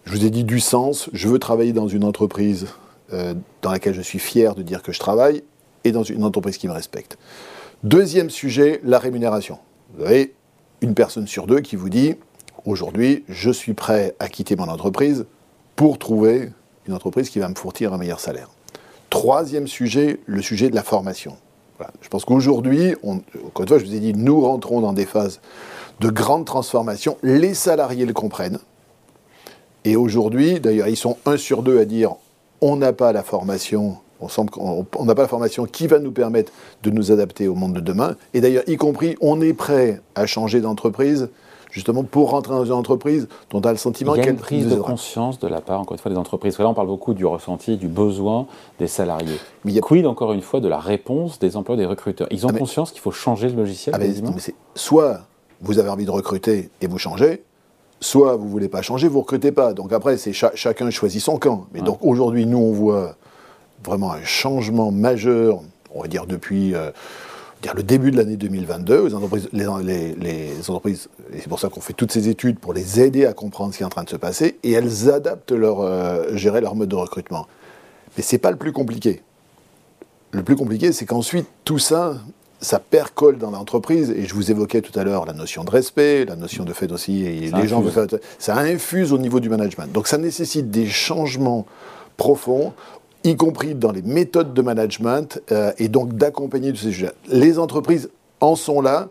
Je 0.05 0.11
vous 0.11 0.25
ai 0.25 0.29
dit 0.29 0.43
du 0.43 0.59
sens. 0.59 1.09
Je 1.13 1.27
veux 1.27 1.39
travailler 1.39 1.73
dans 1.73 1.87
une 1.87 2.03
entreprise 2.03 2.67
euh, 3.13 3.33
dans 3.61 3.71
laquelle 3.71 3.93
je 3.93 4.01
suis 4.01 4.19
fier 4.19 4.55
de 4.55 4.63
dire 4.63 4.81
que 4.81 4.91
je 4.91 4.99
travaille 4.99 5.43
et 5.83 5.91
dans 5.91 6.03
une 6.03 6.23
entreprise 6.23 6.57
qui 6.57 6.67
me 6.67 6.73
respecte. 6.73 7.17
Deuxième 7.83 8.29
sujet, 8.29 8.79
la 8.83 8.99
rémunération. 8.99 9.59
Vous 9.93 10.05
avez 10.05 10.33
une 10.81 10.93
personne 10.93 11.27
sur 11.27 11.47
deux 11.47 11.59
qui 11.59 11.75
vous 11.75 11.89
dit 11.89 12.15
aujourd'hui, 12.65 13.23
je 13.27 13.51
suis 13.51 13.73
prêt 13.73 14.15
à 14.19 14.29
quitter 14.29 14.55
mon 14.55 14.67
entreprise 14.67 15.25
pour 15.75 15.97
trouver 15.97 16.51
une 16.87 16.93
entreprise 16.93 17.29
qui 17.29 17.39
va 17.39 17.49
me 17.49 17.55
fournir 17.55 17.93
un 17.93 17.97
meilleur 17.97 18.19
salaire. 18.19 18.49
Troisième 19.09 19.67
sujet, 19.67 20.19
le 20.25 20.41
sujet 20.41 20.69
de 20.69 20.75
la 20.75 20.83
formation. 20.83 21.37
Je 22.01 22.09
pense 22.09 22.25
qu'aujourd'hui, 22.25 22.95
encore 23.03 23.61
une 23.61 23.67
fois, 23.67 23.79
je 23.79 23.85
vous 23.85 23.95
ai 23.95 23.99
dit, 23.99 24.13
nous 24.13 24.41
rentrons 24.41 24.81
dans 24.81 24.93
des 24.93 25.05
phases 25.05 25.39
de 25.99 26.09
grande 26.09 26.45
transformation. 26.45 27.17
Les 27.23 27.53
salariés 27.53 28.05
le 28.05 28.13
comprennent. 28.13 28.59
Et 29.85 29.95
aujourd'hui, 29.95 30.59
d'ailleurs, 30.59 30.87
ils 30.87 30.97
sont 30.97 31.17
un 31.25 31.37
sur 31.37 31.63
deux 31.63 31.79
à 31.79 31.85
dire 31.85 32.15
on 32.61 32.75
n'a 32.75 32.93
pas 32.93 33.11
la 33.11 33.23
formation, 33.23 33.97
on 34.19 35.05
n'a 35.05 35.15
pas 35.15 35.23
la 35.23 35.27
formation 35.27 35.65
qui 35.65 35.87
va 35.87 35.99
nous 35.99 36.11
permettre 36.11 36.51
de 36.83 36.91
nous 36.91 37.11
adapter 37.11 37.47
au 37.47 37.55
monde 37.55 37.73
de 37.73 37.79
demain. 37.79 38.15
Et 38.33 38.41
d'ailleurs, 38.41 38.63
y 38.67 38.77
compris, 38.77 39.15
on 39.21 39.41
est 39.41 39.53
prêt 39.53 40.01
à 40.13 40.27
changer 40.27 40.61
d'entreprise 40.61 41.29
justement 41.71 42.03
pour 42.03 42.31
rentrer 42.31 42.53
dans 42.53 42.65
une 42.65 42.71
entreprise 42.73 43.27
dont 43.49 43.59
on 43.59 43.61
a 43.61 43.71
le 43.71 43.77
sentiment 43.77 44.13
qu'elle... 44.13 44.23
Il 44.23 44.25
y 44.25 44.29
a 44.29 44.31
une 44.33 44.37
prise 44.37 44.67
de 44.67 44.75
conscience 44.75 45.39
de 45.39 45.47
la 45.47 45.61
part, 45.61 45.79
encore 45.79 45.93
une 45.93 45.99
fois, 45.99 46.11
des 46.11 46.17
entreprises. 46.17 46.59
là, 46.59 46.69
on 46.69 46.73
parle 46.73 46.87
beaucoup 46.87 47.13
du 47.13 47.25
ressenti, 47.25 47.77
du 47.77 47.87
besoin 47.87 48.45
des 48.77 48.87
salariés. 48.87 49.39
Mais 49.65 49.71
il 49.71 49.75
y 49.75 49.79
a... 49.79 49.81
Quid, 49.81 50.05
encore 50.05 50.33
une 50.33 50.41
fois, 50.41 50.59
de 50.59 50.67
la 50.67 50.79
réponse 50.79 51.39
des 51.39 51.57
emplois 51.57 51.77
des 51.77 51.85
recruteurs? 51.85 52.27
Ils 52.29 52.45
ont 52.45 52.49
ah, 52.53 52.57
conscience 52.57 52.91
qu'il 52.91 53.01
faut 53.01 53.11
changer 53.11 53.49
le 53.49 53.55
logiciel 53.55 53.95
ah, 53.95 53.99
mais, 53.99 54.13
Soit 54.75 55.21
vous 55.61 55.79
avez 55.79 55.89
envie 55.89 56.05
de 56.05 56.11
recruter 56.11 56.69
et 56.81 56.87
vous 56.87 56.97
changez, 56.97 57.43
soit 57.99 58.35
vous 58.35 58.45
ne 58.45 58.49
voulez 58.49 58.69
pas 58.69 58.81
changer, 58.81 59.07
vous 59.07 59.17
ne 59.17 59.21
recrutez 59.21 59.51
pas. 59.51 59.73
Donc 59.73 59.93
après, 59.93 60.17
c'est 60.17 60.33
chacun 60.33 60.89
choisit 60.89 61.21
son 61.21 61.37
camp. 61.37 61.67
Mais 61.73 61.81
donc 61.81 61.99
aujourd'hui, 62.01 62.45
nous, 62.45 62.57
on 62.57 62.71
voit 62.71 63.15
vraiment 63.83 64.11
un 64.11 64.23
changement 64.23 64.91
majeur, 64.91 65.61
on 65.93 66.01
va 66.01 66.07
dire 66.07 66.25
depuis... 66.25 66.75
Euh, 66.75 66.91
le 67.75 67.83
début 67.83 68.11
de 68.11 68.17
l'année 68.17 68.37
2022, 68.37 69.07
les 69.07 69.13
entreprises, 69.13 69.49
les, 69.53 70.69
entreprises 70.69 71.09
et 71.33 71.39
c'est 71.39 71.47
pour 71.47 71.59
ça 71.59 71.69
qu'on 71.69 71.81
fait 71.81 71.93
toutes 71.93 72.11
ces 72.11 72.27
études 72.27 72.59
pour 72.59 72.73
les 72.73 72.99
aider 72.99 73.25
à 73.25 73.33
comprendre 73.33 73.71
ce 73.71 73.77
qui 73.77 73.83
est 73.83 73.85
en 73.85 73.89
train 73.89 74.03
de 74.03 74.09
se 74.09 74.15
passer, 74.15 74.57
et 74.63 74.71
elles 74.71 75.09
adaptent 75.09 75.51
leur, 75.51 75.81
euh, 75.81 76.35
gérer 76.35 76.61
leur 76.61 76.75
mode 76.75 76.89
de 76.89 76.95
recrutement. 76.95 77.47
Mais 78.17 78.23
ce 78.23 78.35
n'est 78.35 78.39
pas 78.39 78.51
le 78.51 78.57
plus 78.57 78.71
compliqué. 78.71 79.21
Le 80.31 80.43
plus 80.43 80.55
compliqué, 80.55 80.91
c'est 80.91 81.05
qu'ensuite, 81.05 81.47
tout 81.63 81.79
ça, 81.79 82.15
ça 82.61 82.79
percole 82.79 83.37
dans 83.37 83.51
l'entreprise, 83.51 84.11
et 84.11 84.25
je 84.25 84.33
vous 84.33 84.51
évoquais 84.51 84.81
tout 84.81 84.97
à 84.97 85.03
l'heure 85.03 85.25
la 85.25 85.33
notion 85.33 85.63
de 85.63 85.69
respect, 85.69 86.25
la 86.25 86.35
notion 86.35 86.63
de 86.63 86.73
fait 86.73 86.91
aussi, 86.91 87.23
et 87.23 87.51
les 87.51 87.67
gens 87.67 87.83
ça 88.39 88.57
infuse 88.57 89.13
au 89.13 89.17
niveau 89.17 89.39
du 89.39 89.49
management. 89.49 89.91
Donc 89.91 90.07
ça 90.07 90.17
nécessite 90.17 90.71
des 90.71 90.87
changements 90.87 91.65
profonds 92.17 92.73
y 93.23 93.35
compris 93.35 93.75
dans 93.75 93.91
les 93.91 94.01
méthodes 94.01 94.53
de 94.53 94.61
management, 94.61 95.41
euh, 95.51 95.71
et 95.77 95.89
donc 95.89 96.13
d'accompagner 96.13 96.71
tous 96.71 96.79
ces 96.79 96.91
sujets. 96.91 97.11
Les 97.29 97.59
entreprises 97.59 98.09
en 98.39 98.55
sont 98.55 98.81
là. 98.81 99.09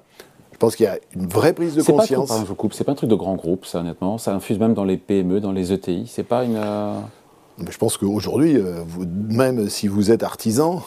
Je 0.52 0.58
pense 0.58 0.76
qu'il 0.76 0.84
y 0.84 0.88
a 0.88 0.98
une 1.16 1.26
vraie 1.26 1.54
prise 1.54 1.74
de 1.74 1.82
conscience. 1.82 2.28
Pas 2.28 2.54
coupe. 2.54 2.74
C'est 2.74 2.84
pas 2.84 2.92
un 2.92 2.96
truc 2.96 3.08
de 3.08 3.14
grand 3.14 3.34
groupe, 3.34 3.64
ça, 3.64 3.80
honnêtement. 3.80 4.18
Ça 4.18 4.34
infuse 4.34 4.58
même 4.58 4.74
dans 4.74 4.84
les 4.84 4.98
PME, 4.98 5.40
dans 5.40 5.52
les 5.52 5.72
ETI. 5.72 6.04
C'est 6.06 6.22
pas 6.22 6.44
une. 6.44 6.56
Euh, 6.56 7.00
je 7.70 7.78
pense 7.78 7.96
qu'aujourd'hui, 7.96 8.56
euh, 8.56 8.82
même 9.28 9.68
si 9.68 9.88
vous 9.88 10.10
êtes 10.10 10.22
artisan, 10.22 10.82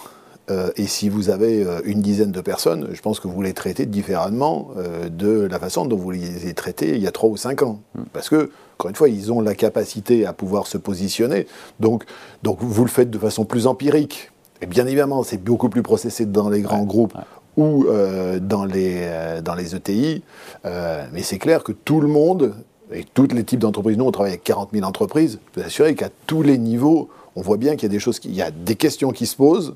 et 0.76 0.88
si 0.88 1.08
vous 1.08 1.30
avez 1.30 1.66
une 1.86 2.02
dizaine 2.02 2.34
de 2.34 2.42
personnes, 2.42 2.90
je 2.92 3.02
pense 3.02 3.22
que 3.22 3.30
vous 3.30 3.42
les 3.42 3.54
traitez 3.54 3.86
différemment 3.86 4.72
de 5.10 5.48
la 5.50 5.58
façon 5.58 5.86
dont 5.86 5.96
vous 5.96 6.12
les 6.12 6.36
avez 6.36 6.54
traités 6.54 6.96
il 6.96 7.02
y 7.02 7.08
a 7.08 7.14
trois 7.14 7.30
ou 7.30 7.38
cinq 7.38 7.62
ans. 7.62 7.80
Hmm. 7.96 8.04
Parce 8.12 8.28
que 8.28 8.52
encore 8.84 8.90
une 8.90 8.96
fois, 8.98 9.08
ils 9.08 9.32
ont 9.32 9.40
la 9.40 9.56
capacité 9.56 10.26
à 10.26 10.34
pouvoir 10.34 10.68
se 10.68 10.78
positionner. 10.78 11.48
Donc, 11.80 12.04
donc 12.44 12.58
vous 12.60 12.84
le 12.84 12.90
faites 12.90 13.10
de 13.10 13.18
façon 13.18 13.46
plus 13.46 13.66
empirique. 13.66 14.30
Et 14.62 14.66
bien 14.66 14.86
évidemment, 14.86 15.24
c'est 15.24 15.42
beaucoup 15.42 15.70
plus 15.70 15.84
processé 15.84 16.26
dans 16.26 16.50
les 16.50 16.60
grands 16.60 16.84
groupes 16.84 17.14
ou 17.56 17.86
euh, 17.86 18.40
dans, 18.42 18.66
les, 18.66 19.04
euh, 19.04 19.42
dans 19.42 19.56
les 19.56 19.74
ETI. 19.74 20.22
Euh, 20.66 21.06
mais 21.14 21.22
c'est 21.22 21.38
clair 21.38 21.64
que 21.64 21.72
tout 21.72 22.02
le 22.02 22.10
monde, 22.10 22.56
et 22.92 23.06
tous 23.14 23.30
les 23.34 23.46
types 23.46 23.62
d'entreprises, 23.62 23.98
nous 23.98 24.04
on 24.04 24.12
travaille 24.12 24.34
avec 24.34 24.44
40 24.44 24.72
000 24.74 24.86
entreprises, 24.86 25.40
je 25.46 25.62
peux 25.62 25.66
assurer 25.66 25.96
qu'à 25.96 26.10
tous 26.28 26.42
les 26.42 26.58
niveaux, 26.58 27.08
on 27.38 27.42
voit 27.42 27.58
bien 27.58 27.76
qu'il 27.76 27.84
y 27.84 27.86
a 27.86 27.90
des 27.90 28.00
choses, 28.00 28.20
il 28.26 28.36
y 28.36 28.42
a 28.42 28.52
des 28.52 28.76
questions 28.76 29.12
qui 29.12 29.28
se 29.28 29.38
posent 29.38 29.76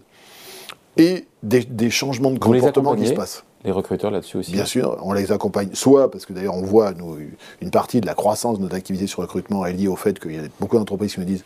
et 0.98 1.28
des, 1.44 1.64
des 1.64 1.90
changements 1.90 2.32
de 2.32 2.40
comportement 2.40 2.96
qui 2.96 3.08
se 3.08 3.14
passent 3.14 3.44
les 3.64 3.72
recruteurs 3.72 4.12
là-dessus 4.12 4.38
aussi 4.38 4.52
Bien 4.52 4.66
sûr, 4.66 4.98
on 5.02 5.14
les 5.14 5.32
accompagne, 5.32 5.70
soit 5.74 6.10
parce 6.10 6.26
que 6.26 6.34
d'ailleurs 6.34 6.56
on 6.56 6.62
voit 6.62 6.94
nous, 6.94 7.18
une 7.62 7.72
partie 7.72 8.00
de 8.02 8.06
la 8.06 8.14
croissance 8.14 8.58
de 8.58 8.64
notre 8.64 8.76
activité 8.76 9.08
sur 9.08 9.22
le 9.22 9.26
recrutement 9.26 9.66
est 9.66 9.74
liée 9.74 9.88
au 9.88 9.96
fait 9.96 10.20
qu'il 10.20 10.36
y 10.36 10.40
a 10.40 10.44
beaucoup 10.60 10.78
d'entreprises 10.78 11.16
qui 11.16 11.20
me 11.20 11.26
disent 11.26 11.44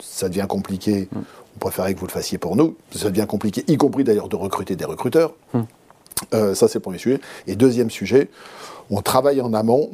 ça 0.00 0.28
devient 0.28 0.46
compliqué, 0.48 1.08
mm. 1.10 1.18
on 1.56 1.58
préférait 1.58 1.94
que 1.94 2.00
vous 2.00 2.06
le 2.06 2.12
fassiez 2.12 2.38
pour 2.38 2.56
nous, 2.56 2.76
ça 2.92 3.10
devient 3.10 3.26
compliqué, 3.28 3.64
y 3.66 3.76
compris 3.76 4.04
d'ailleurs 4.04 4.28
de 4.28 4.36
recruter 4.36 4.76
des 4.76 4.84
recruteurs. 4.84 5.34
Mm. 5.52 5.60
ça, 6.54 6.68
c'est 6.68 6.76
le 6.76 6.80
premier 6.80 6.98
sujet. 6.98 7.20
Et 7.46 7.56
deuxième 7.56 7.90
sujet, 7.90 8.30
on 8.90 9.02
travaille 9.02 9.40
en 9.40 9.52
amont 9.52 9.90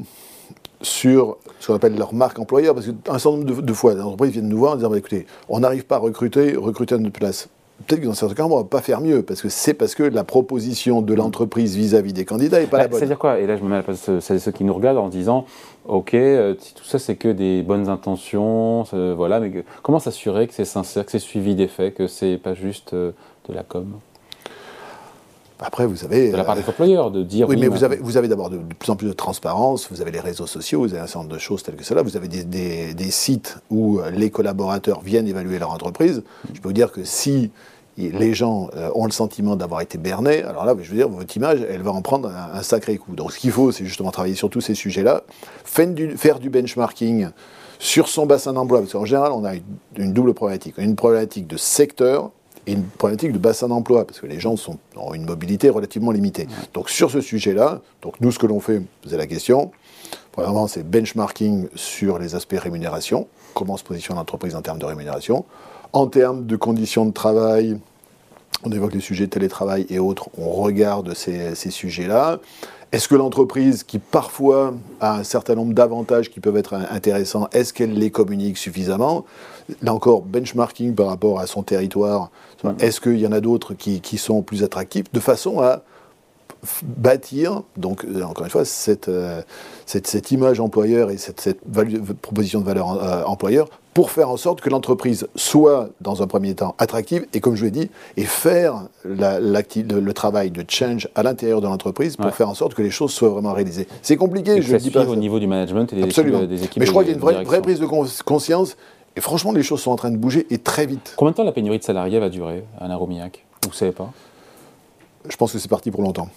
sur 0.83 1.39
ce 1.61 1.69
qu'on 1.69 1.75
appelle 1.75 1.97
leur 1.97 2.13
marque 2.13 2.39
employeur, 2.39 2.75
parce 2.75 2.87
qu'un 2.87 3.19
certain 3.19 3.39
nombre 3.39 3.63
de, 3.63 3.73
fois, 3.73 3.95
les 3.95 4.01
entreprises 4.01 4.33
viennent 4.33 4.49
nous 4.49 4.59
voir 4.59 4.73
en 4.73 4.77
disant 4.77 4.91
bah, 4.91 4.99
écoutez, 4.99 5.27
on 5.49 5.61
n'arrive 5.61 5.87
pas 5.87 5.97
à 5.97 6.01
recruter, 6.01 6.57
recruter 6.57 6.95
à 6.95 6.99
notre 6.99 7.19
place. 7.19 7.49
Peut-être 7.87 8.01
que 8.01 8.07
dans 8.07 8.15
certains 8.15 8.35
cas, 8.35 8.45
on 8.45 8.49
ne 8.49 8.63
va 8.63 8.65
pas 8.65 8.81
faire 8.81 9.01
mieux, 9.01 9.23
parce 9.23 9.43
que 9.43 9.49
c'est 9.49 9.75
parce 9.75 9.95
que 9.95 10.05
la 10.05 10.25
proposition 10.25 11.03
de 11.03 11.13
l'entreprise 11.13 11.77
vis-à-vis 11.77 12.13
des 12.13 12.25
candidats 12.25 12.61
n'est 12.61 12.67
pas 12.67 12.79
la 12.79 12.89
bonne. 12.89 12.99
C'est-à-dire 12.99 13.19
quoi? 13.19 13.41
Et 13.41 13.47
là, 13.47 13.57
je 13.57 13.63
me 13.63 13.69
mets 13.69 13.75
à 13.75 13.79
la 13.79 13.83
place 13.83 14.09
de 14.09 14.21
ceux 14.21 14.53
qui 14.53 14.65
nous 14.65 14.75
regardent 14.75 14.99
en 14.99 15.09
disant 15.09 15.45
Ok, 15.87 16.15
euh, 16.15 16.55
tout 16.55 16.85
ça, 16.85 16.99
c'est 16.99 17.17
que 17.17 17.29
des 17.29 17.63
bonnes 17.63 17.89
intentions, 17.89 18.85
voilà, 19.17 19.41
mais 19.41 19.65
comment 19.83 19.99
s'assurer 19.99 20.47
que 20.47 20.55
c'est 20.55 20.65
sincère, 20.65 21.05
que 21.05 21.11
c'est 21.11 21.19
suivi 21.19 21.55
des 21.55 21.69
faits, 21.69 21.95
que 21.95 22.07
c'est 22.07 22.39
pas 22.39 22.55
juste 22.55 22.95
euh, 22.95 23.13
de 23.49 23.55
la 23.55 23.65
com? 23.65 23.87
Après, 25.61 25.87
vous 25.87 26.05
avez. 26.05 26.31
De 26.31 26.37
la 26.37 26.45
part 26.45 26.57
des 26.57 26.69
employeurs, 26.69 27.11
de 27.11 27.23
dire. 27.23 27.49
Oui, 27.49 27.57
mais 27.57 27.69
vous 27.69 27.85
avez, 27.85 27.97
vous 27.97 28.17
avez 28.17 28.29
d'abord 28.29 28.51
de, 28.51 28.59
plus 28.79 28.91
en 28.91 28.97
plus 28.97 29.09
de 29.09 29.13
transparence, 29.13 29.89
vous 29.91 30.01
avez 30.01 30.11
les 30.11 30.21
réseaux 30.21 30.47
sociaux, 30.47 30.81
vous 30.81 30.93
avez 30.93 31.03
un 31.03 31.07
certain 31.07 31.21
nombre 31.21 31.35
de 31.35 31.39
choses 31.39 31.63
telles 31.63 31.77
que 31.77 31.85
cela, 31.85 32.03
vous 32.03 32.17
avez 32.17 32.29
des, 32.29 33.11
sites 33.11 33.59
où 33.71 34.01
euh, 34.01 34.11
les 34.11 34.31
collaborateurs 34.31 35.01
viennent 35.01 35.29
évaluer 35.29 35.59
leur 35.59 35.71
entreprise. 35.71 36.23
Je 36.53 36.61
peux 36.61 36.69
vous 36.69 36.73
dire 36.73 36.91
que 36.91 37.05
si 37.05 37.51
les 37.97 38.35
gens 38.35 38.71
euh, 38.75 38.91
ont 38.95 39.07
le 39.07 39.13
sentiment 39.13 39.55
d'avoir 39.55 39.81
été 39.81 39.99
bernés, 39.99 40.43
alors 40.43 40.65
là, 40.65 40.75
je 40.81 40.91
veux 40.91 40.97
dire, 40.97 41.09
votre 41.09 41.37
image, 41.37 41.65
elle 41.69 41.83
va 41.83 41.93
en 41.93 42.03
prendre 42.03 42.29
un, 42.29 42.63
sacré 42.63 42.99
coup. 42.99 43.15
Donc 43.15 43.33
ce 43.33 43.39
qu'il 43.39 43.53
faut, 43.53 43.71
c'est 43.71 43.85
justement 43.85 44.11
travailler 44.11 44.35
sur 44.35 44.51
tous 44.51 44.61
ces 44.61 44.75
sujets-là, 44.75 45.23
faire 45.65 45.89
du, 45.89 46.17
faire 46.17 46.41
du 46.41 46.51
benchmarking 46.51 47.29
sur 47.79 48.09
son 48.09 48.27
bassin 48.27 48.53
d'emploi, 48.53 48.81
parce 48.81 48.93
qu'en 48.93 49.05
général, 49.05 49.33
on 49.33 49.45
a 49.45 49.53
une 49.97 50.13
double 50.13 50.35
problématique. 50.35 50.75
Une 50.79 50.97
problématique 50.97 51.47
de 51.47 51.57
secteur, 51.57 52.31
et 52.67 52.73
une 52.73 52.85
problématique 52.85 53.33
de 53.33 53.39
bassin 53.39 53.69
d'emploi, 53.69 54.07
parce 54.07 54.21
que 54.21 54.27
les 54.27 54.41
gens 54.41 54.57
sont, 54.57 54.79
ont 54.97 55.15
une 55.15 55.25
mobilité 55.25 55.71
relativement 55.71 56.11
limitée. 56.11 56.47
Donc 56.73 56.91
sur 56.91 57.11
ce 57.11 57.21
sujet-là, 57.21 57.81
donc 58.03 58.21
nous 58.21 58.33
ce 58.33 58.39
que 58.39 58.47
l'on 58.47 58.61
fait, 58.61 58.83
vous 59.05 59.17
la 59.17 59.27
question, 59.27 59.71
premièrement 60.33 60.67
c'est 60.67 60.83
benchmarking 60.83 61.69
sur 61.75 62.19
les 62.19 62.35
aspects 62.35 62.59
rémunération, 62.59 63.29
comment 63.55 63.77
se 63.77 63.85
positionne 63.85 64.17
l'entreprise 64.17 64.55
en 64.55 64.63
termes 64.63 64.79
de 64.79 64.87
rémunération, 64.87 65.45
en 65.93 66.07
termes 66.07 66.47
de 66.47 66.57
conditions 66.57 67.07
de 67.07 67.13
travail, 67.13 67.79
on 68.65 68.73
évoque 68.73 68.95
les 68.95 69.01
sujets 69.01 69.27
de 69.27 69.31
télétravail 69.31 69.87
et 69.91 69.99
autres, 69.99 70.29
on 70.39 70.51
regarde 70.51 71.15
ces, 71.15 71.55
ces 71.55 71.71
sujets-là. 71.71 72.41
Est-ce 72.95 73.09
que 73.09 73.17
l'entreprise, 73.17 73.83
qui 73.83 73.99
parfois 73.99 74.73
a 75.01 75.17
un 75.17 75.25
certain 75.25 75.57
nombre 75.57 75.75
d'avantages 75.75 76.31
qui 76.31 76.39
peuvent 76.39 76.57
être 76.57 76.75
intéressants, 76.75 77.49
est-ce 77.51 77.73
qu'elle 77.73 77.95
les 77.95 78.13
communique 78.13 78.57
suffisamment? 78.57 79.25
Là 79.83 79.93
encore, 79.93 80.23
benchmarking 80.23 80.95
par 80.95 81.09
rapport 81.09 81.41
à 81.41 81.49
son 81.49 81.65
territoire. 81.65 82.31
Est-ce 82.79 83.01
qu'il 83.01 83.19
y 83.19 83.27
en 83.27 83.33
a 83.33 83.41
d'autres 83.41 83.75
qui, 83.75 84.17
sont 84.17 84.43
plus 84.43 84.63
attractifs? 84.63 85.13
De 85.13 85.19
façon 85.19 85.61
à 85.61 85.83
bâtir, 86.83 87.63
donc 87.77 88.05
euh, 88.05 88.23
encore 88.23 88.45
une 88.45 88.51
fois, 88.51 88.65
cette, 88.65 89.09
euh, 89.09 89.43
cette, 89.87 90.07
cette, 90.07 90.31
image 90.31 90.61
employeur 90.61 91.11
et 91.11 91.17
cette, 91.17 91.41
cette 91.41 91.61
proposition 92.21 92.61
de 92.61 92.65
valeur 92.65 93.03
euh, 93.03 93.23
employeur 93.25 93.69
pour 93.93 94.11
faire 94.11 94.29
en 94.29 94.37
sorte 94.37 94.61
que 94.61 94.71
l'entreprise 94.71 95.29
soit, 95.37 95.91
dans 96.01 96.23
un 96.23 96.27
premier 96.27 96.55
temps, 96.55 96.75
attractive 96.79 97.27
et, 97.33 97.41
comme 97.41 97.55
je 97.55 97.65
l'ai 97.65 97.71
dit, 97.71 97.91
et 98.17 98.25
faire 98.25 98.89
la, 99.05 99.39
le, 99.39 100.13
travail 100.13 100.51
de 100.51 100.65
change 100.69 101.09
à 101.15 101.23
l'intérieur 101.23 101.61
de 101.61 101.69
l'entreprise 101.69 102.17
pour 102.17 102.35
faire 102.35 102.49
en 102.49 102.55
sorte 102.55 102.75
que 102.75 102.83
les 102.83 102.91
choses 102.91 103.13
soient 103.13 103.29
vraiment 103.29 103.53
réalisées. 103.53 103.87
C'est 104.03 104.17
compliqué, 104.17 104.61
je 104.63 104.75
ne 104.75 104.79
dis 104.79 104.91
pas. 104.91 105.07
au 105.07 105.17
niveau 105.17 105.39
du 105.39 105.47
management 105.47 105.93
et 105.93 105.97
des, 105.97 106.03
Absolument. 106.03 106.39
Équipes, 106.39 106.51
des 106.51 106.65
équipes. 106.65 106.81
Mais 106.81 106.87
je 106.87 106.91
crois 106.91 107.05
qu'il 107.05 107.13
y 107.13 107.15
a 107.15 107.17
une 107.17 107.23
vraie, 107.23 107.45
vraie, 107.45 107.63
prise 107.63 107.79
de 107.79 107.87
conscience 107.87 108.77
et 109.17 109.21
franchement, 109.21 109.53
les 109.53 109.63
choses 109.63 109.81
sont 109.81 109.93
en 109.93 109.97
train 109.97 110.11
de 110.11 110.17
bouger 110.17 110.47
et 110.51 110.59
très 110.59 110.87
vite. 110.87 111.15
Combien 111.17 111.31
de 111.31 111.37
temps 111.37 111.45
la 111.45 111.53
pénurie 111.53 111.79
de 111.79 111.85
salariés 111.85 112.19
va 112.19 112.29
durer, 112.29 112.65
Alain 112.81 112.97
Romillac? 112.97 113.45
Vous 113.63 113.71
ne 113.71 113.75
savez 113.75 113.93
pas? 113.93 114.11
Je 115.29 115.37
pense 115.37 115.53
que 115.53 115.59
c'est 115.59 115.69
parti 115.69 115.91
pour 115.91 116.03
longtemps. 116.03 116.29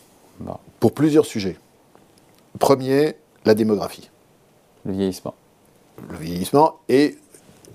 Pour 0.80 0.94
plusieurs 0.94 1.26
sujets. 1.26 1.58
Premier, 2.60 3.16
la 3.46 3.56
démographie. 3.56 4.10
Le 4.86 4.94
vieillissement. 4.94 5.34
Le 6.10 6.18
vieillissement 6.18 6.76
et 6.90 7.18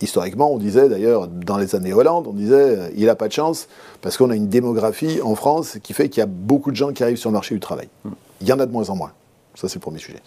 historiquement, 0.01 0.53
on 0.53 0.59
disait 0.59 0.89
d'ailleurs, 0.89 1.29
dans 1.29 1.57
les 1.57 1.75
années 1.75 1.93
Hollande, 1.93 2.27
on 2.27 2.33
disait, 2.33 2.55
euh, 2.55 2.91
il 2.97 3.07
n'a 3.07 3.15
pas 3.15 3.29
de 3.29 3.33
chance, 3.33 3.69
parce 4.01 4.17
qu'on 4.17 4.31
a 4.31 4.37
une 4.37 4.49
démographie 4.49 5.21
en 5.23 5.35
France 5.35 5.79
qui 5.83 5.93
fait 5.93 6.09
qu'il 6.09 6.21
y 6.21 6.25
a 6.25 6.27
beaucoup 6.27 6.71
de 6.71 6.77
gens 6.77 6.93
qui 6.93 7.03
arrivent 7.03 7.17
sur 7.17 7.31
le 7.31 7.35
marché 7.35 7.55
du 7.55 7.61
travail. 7.61 7.89
Hmm. 8.05 8.11
Il 8.41 8.49
y 8.49 8.53
en 8.53 8.59
a 8.59 8.67
de 8.67 8.73
moins 8.73 8.91
en 8.91 8.97
moins. 8.97 9.13
Ça, 9.55 9.69
c'est 9.69 9.77
le 9.77 9.81
premier 9.81 9.99
sujet. 9.99 10.21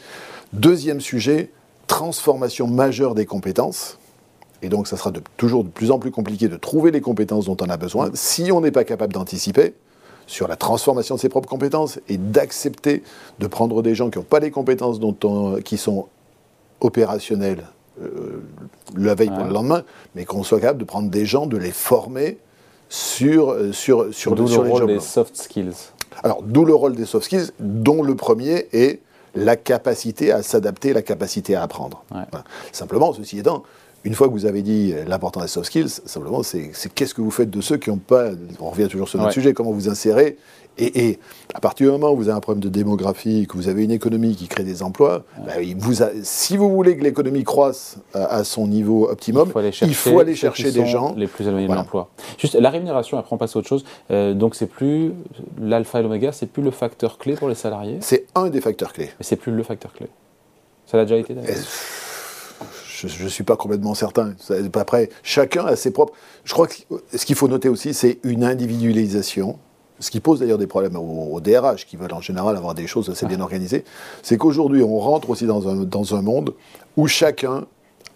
Deuxième 0.54 1.02
sujet, 1.02 1.52
transformation 1.88 2.68
majeure 2.68 3.16
des 3.16 3.26
compétences. 3.26 3.98
Et 4.62 4.70
donc, 4.70 4.88
ça 4.88 4.98
sera 4.98 5.12
toujours 5.38 5.64
de 5.64 5.70
plus 5.70 5.92
en 5.92 6.00
plus 6.00 6.12
compliqué 6.12 6.48
de 6.48 6.56
trouver 6.56 6.92
les 6.92 7.02
compétences 7.02 7.46
dont 7.46 7.58
on 7.60 7.70
a 7.70 7.78
besoin 7.78 8.10
si 8.14 8.52
on 8.52 8.62
n'est 8.62 8.72
pas 8.72 8.84
capable 8.84 9.14
d'anticiper 9.14 9.74
sur 10.28 10.48
la 10.48 10.56
transformation 10.56 11.16
de 11.16 11.20
ses 11.20 11.30
propres 11.30 11.50
compétences 11.50 12.00
et 12.10 12.18
d'accepter 12.18 13.04
de 13.40 13.48
prendre 13.48 13.82
des 13.82 13.96
gens 13.96 14.10
qui 14.10 14.18
n'ont 14.18 14.26
pas 14.26 14.40
les 14.40 14.52
compétences 14.52 15.00
dont 15.00 15.60
qui 15.64 15.78
sont 15.78 16.08
opérationnelles 16.82 17.66
euh, 18.02 18.44
la 18.98 19.16
veille 19.16 19.30
pour 19.30 19.46
le 19.46 19.54
lendemain, 19.54 19.84
mais 20.16 20.26
qu'on 20.26 20.44
soit 20.44 20.60
capable 20.60 20.80
de 20.80 20.84
prendre 20.84 21.10
des 21.10 21.26
gens, 21.26 21.46
de 21.46 21.56
les 21.58 21.72
former 21.72 22.38
sur, 22.90 23.52
euh, 23.52 23.72
sur, 23.72 24.14
sur, 24.14 24.36
le, 24.36 24.48
sur 24.48 24.64
le 24.64 24.70
rôle 24.70 24.88
des 24.88 25.00
soft 25.00 25.38
skills. 25.38 25.92
Alors, 26.24 26.42
d'où 26.44 26.66
le 26.66 26.76
rôle 26.76 26.96
des 26.96 27.06
soft 27.06 27.26
skills, 27.26 27.52
dont 27.60 28.04
le 28.04 28.16
premier 28.16 28.68
est 28.74 29.00
la 29.34 29.56
capacité 29.56 30.32
à 30.32 30.44
s'adapter, 30.44 30.94
la 30.94 31.02
capacité 31.02 31.56
à 31.56 31.64
apprendre. 31.64 32.04
Simplement, 32.72 33.14
ceci 33.14 33.40
étant, 33.40 33.64
une 34.06 34.14
fois 34.14 34.28
que 34.28 34.34
vous 34.34 34.46
avez 34.46 34.62
dit 34.62 34.94
l'important 35.08 35.42
des 35.42 35.48
soft 35.48 35.66
skills, 35.66 35.90
simplement, 36.06 36.44
c'est 36.44 36.72
qu'est-ce 36.94 37.14
que 37.14 37.22
vous 37.22 37.32
faites 37.32 37.50
de 37.50 37.60
ceux 37.60 37.78
qui 37.78 37.90
n'ont 37.90 37.98
pas. 37.98 38.30
On 38.60 38.70
revient 38.70 38.88
toujours 38.88 39.10
sur 39.10 39.20
notre 39.20 39.34
sujet, 39.34 39.54
comment 39.54 39.72
vous 39.72 39.90
insérez. 39.90 40.38
Et, 40.78 41.20
à 41.54 41.60
partir 41.62 41.88
du 41.88 41.92
moment 41.92 42.12
où 42.12 42.18
vous 42.18 42.28
avez 42.28 42.38
un 42.38 42.42
problème 42.42 42.62
de 42.62 42.70
démographie, 42.70 43.48
que 43.48 43.56
vous 43.56 43.70
avez 43.70 43.84
une 43.86 43.92
économie 43.92 44.36
qui 44.36 44.48
crée 44.48 44.64
des 44.64 44.84
emplois, 44.84 45.24
bah, 45.46 45.54
vous 45.78 45.94
si 46.24 46.58
vous 46.58 46.70
voulez 46.70 46.98
que 46.98 47.04
l'économie 47.04 47.44
croisse 47.44 47.98
à, 48.14 48.44
son 48.44 48.68
niveau 48.68 49.10
optimum, 49.10 49.48
il 49.82 49.96
faut 49.96 50.20
aller 50.20 50.36
chercher, 50.36 50.72
des 50.72 50.86
gens. 50.86 51.14
Les 51.16 51.28
plus 51.28 51.48
éloignés 51.48 51.68
de 51.68 51.74
l'emploi. 51.74 52.10
Juste 52.38 52.56
la 52.56 52.70
rémunération, 52.70 53.18
après 53.18 53.34
on 53.34 53.38
passe 53.38 53.56
à 53.56 53.60
autre 53.60 53.70
chose. 53.70 53.86
Euh, 54.12 54.34
donc 54.34 54.56
c'est 54.56 54.66
plus 54.66 55.14
l'alpha 55.62 56.00
et 56.00 56.04
l'oméga, 56.04 56.32
c'est 56.32 56.48
plus 56.48 56.64
le 56.64 56.72
facteur 56.72 57.18
clé 57.18 57.36
pour 57.36 57.48
les 57.48 57.56
salariés? 57.56 57.98
C'est 58.02 58.26
un 58.36 58.50
des 58.50 58.60
facteurs 58.60 58.92
clés. 58.92 59.12
Mais 59.18 59.26
c'est 59.26 59.38
plus 59.38 59.54
le 59.54 59.64
facteur 59.64 59.94
clé. 59.94 60.08
Ça 60.86 60.98
l'a 60.98 61.06
déjà 61.06 61.18
été 61.18 61.34
d'ailleurs 61.34 61.56
je 62.96 63.24
ne 63.24 63.30
suis 63.30 63.44
pas 63.44 63.56
complètement 63.56 63.94
certain. 63.94 64.34
Après, 64.74 65.10
chacun 65.24 65.66
a 65.66 65.76
ses 65.76 65.92
propres. 65.92 66.14
Je 66.44 66.54
crois 66.54 66.68
que 66.68 66.76
ce 67.14 67.26
qu'il 67.26 67.36
faut 67.36 67.48
noter 67.48 67.70
aussi, 67.70 67.94
c'est 67.94 68.20
une 68.24 68.44
individualisation. 68.44 69.58
Ce 70.00 70.12
qui 70.12 70.20
pose 70.20 70.40
d'ailleurs 70.40 70.58
des 70.58 70.68
problèmes 70.68 70.98
aux, 70.98 71.40
DRH, 71.40 71.86
qui 71.86 71.96
veulent 71.96 72.14
en 72.14 72.22
général 72.22 72.58
avoir 72.58 72.74
des 72.74 72.88
choses 72.88 73.10
assez 73.10 73.26
bien 73.26 73.40
organisées. 73.40 73.86
C'est 74.24 74.38
qu'aujourd'hui, 74.38 74.84
on 74.84 75.00
rentre 75.00 75.30
aussi 75.30 75.46
dans 75.46 75.70
un, 75.70 75.76
dans 75.84 76.16
un 76.16 76.22
monde 76.22 76.54
où 76.98 77.08
chacun 77.08 77.66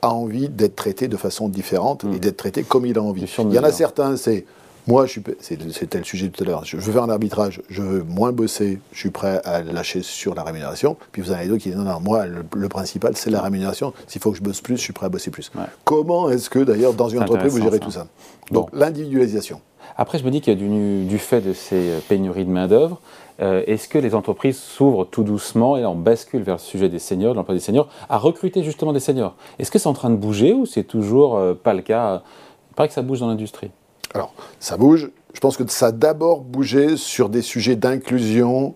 a 0.02 0.10
envie 0.10 0.50
d'être 0.50 0.76
traité 0.76 1.08
de 1.08 1.18
façon 1.18 1.50
différente 1.50 2.04
et 2.04 2.08
mm. 2.08 2.20
d'être 2.20 2.38
traité 2.38 2.64
comme 2.64 2.86
il 2.86 2.98
a 2.98 3.02
envie. 3.02 3.26
Il 3.40 3.54
y 3.54 3.60
en 3.60 3.64
a 3.64 3.72
certains, 3.72 4.18
c'est 4.18 4.46
moi, 4.88 5.06
c'était 5.40 5.98
le 5.98 6.04
sujet 6.04 6.30
tout 6.30 6.44
à 6.44 6.48
l'heure, 6.48 6.66
je 6.66 6.78
veux 6.78 6.92
faire 6.92 7.04
un 7.04 7.10
arbitrage, 7.10 7.62
je 7.70 7.82
veux 7.82 8.04
moins 8.04 8.32
bosser, 8.32 8.80
je 8.92 9.00
suis 9.00 9.12
prêt 9.12 9.42
à 9.46 9.62
lâcher 9.62 10.02
sur 10.02 10.36
la 10.36 10.44
rémunération. 10.44 10.98
Puis 11.12 11.22
vous 11.22 11.32
avez 11.32 11.48
d'autres 11.48 11.62
qui 11.62 11.70
disent 11.70 11.78
non, 11.78 11.84
non, 11.84 12.00
moi, 12.00 12.26
le, 12.26 12.70
principal, 12.70 13.16
c'est 13.16 13.30
la 13.30 13.42
rémunération. 13.42 13.94
S'il 14.08 14.22
faut 14.22 14.32
que 14.32 14.38
je 14.38 14.44
bosse 14.44 14.62
plus, 14.62 14.78
je 14.78 14.82
suis 14.82 14.94
prêt 14.94 15.06
à 15.06 15.10
bosser 15.10 15.32
plus. 15.32 15.52
Comment 15.84 16.30
est-ce 16.30 16.50
que, 16.50 16.60
d'ailleurs, 16.60 16.94
dans 16.94 17.10
une 17.10 17.22
entreprise, 17.22 17.52
vous 17.52 17.62
gérez 17.62 17.80
tout 17.80 17.92
ça? 17.92 18.08
Donc, 18.52 18.70
l'individualisation. 18.74 19.62
Après, 19.98 20.18
je 20.18 20.24
me 20.24 20.32
dis 20.32 20.42
qu'il 20.42 20.54
y 20.54 20.56
a 20.56 20.60
du, 20.60 21.06
du, 21.06 21.18
fait 21.18 21.42
de 21.42 21.54
ces 21.54 22.00
pénuries 22.08 22.46
de 22.46 22.50
main-d'œuvre. 22.50 23.02
Euh, 23.42 23.64
est-ce 23.68 23.88
que 23.88 23.98
les 23.98 24.16
entreprises 24.16 24.58
s'ouvrent 24.58 25.06
tout 25.06 25.24
doucement 25.24 25.78
et 25.78 25.82
là 25.82 25.90
on 25.90 25.96
bascule 25.96 26.42
vers 26.42 26.56
le 26.56 26.60
sujet 26.60 26.90
des 26.90 27.00
seniors, 27.00 27.34
de 27.34 27.38
l'emploi 27.38 27.56
des 27.56 27.62
seniors, 27.62 27.88
à 28.10 28.18
recruter 28.18 28.64
justement 28.64 28.92
des 28.92 29.00
seniors? 29.00 29.36
Est-ce 29.60 29.72
que 29.72 29.80
c'est 29.80 29.88
en 29.88 29.94
train 29.94 30.10
de 30.10 30.18
bouger 30.18 30.54
ou 30.54 30.66
c'est 30.66 30.84
toujours 30.84 31.38
euh, 31.38 31.54
pas 31.54 31.74
le 31.74 31.82
cas? 31.82 32.22
Il 32.72 32.76
paraît 32.76 32.90
que 32.90 32.94
ça 32.94 33.02
bouge 33.02 33.22
dans 33.22 33.28
l'industrie. 33.28 33.72
Alors, 34.14 34.34
ça 34.60 34.78
bouge. 34.78 35.10
Je 35.34 35.40
pense 35.40 35.58
que 35.58 35.68
ça 35.68 35.88
a 35.88 35.92
d'abord 35.92 36.42
bougé 36.42 36.98
sur 36.98 37.30
des 37.30 37.42
sujets 37.42 37.76
d'inclusion, 37.76 38.76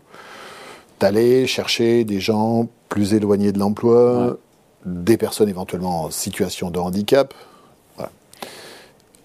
d'aller 0.99 1.47
chercher 1.47 2.03
des 2.03 2.19
gens 2.19 2.67
plus 2.89 3.13
éloignés 3.13 3.51
de 3.51 3.59
l'emploi, 3.59 4.37
des 4.85 5.17
personnes 5.17 5.49
éventuellement 5.49 6.03
en 6.03 6.11
situation 6.11 6.69
de 6.69 6.79
handicap. 6.79 7.33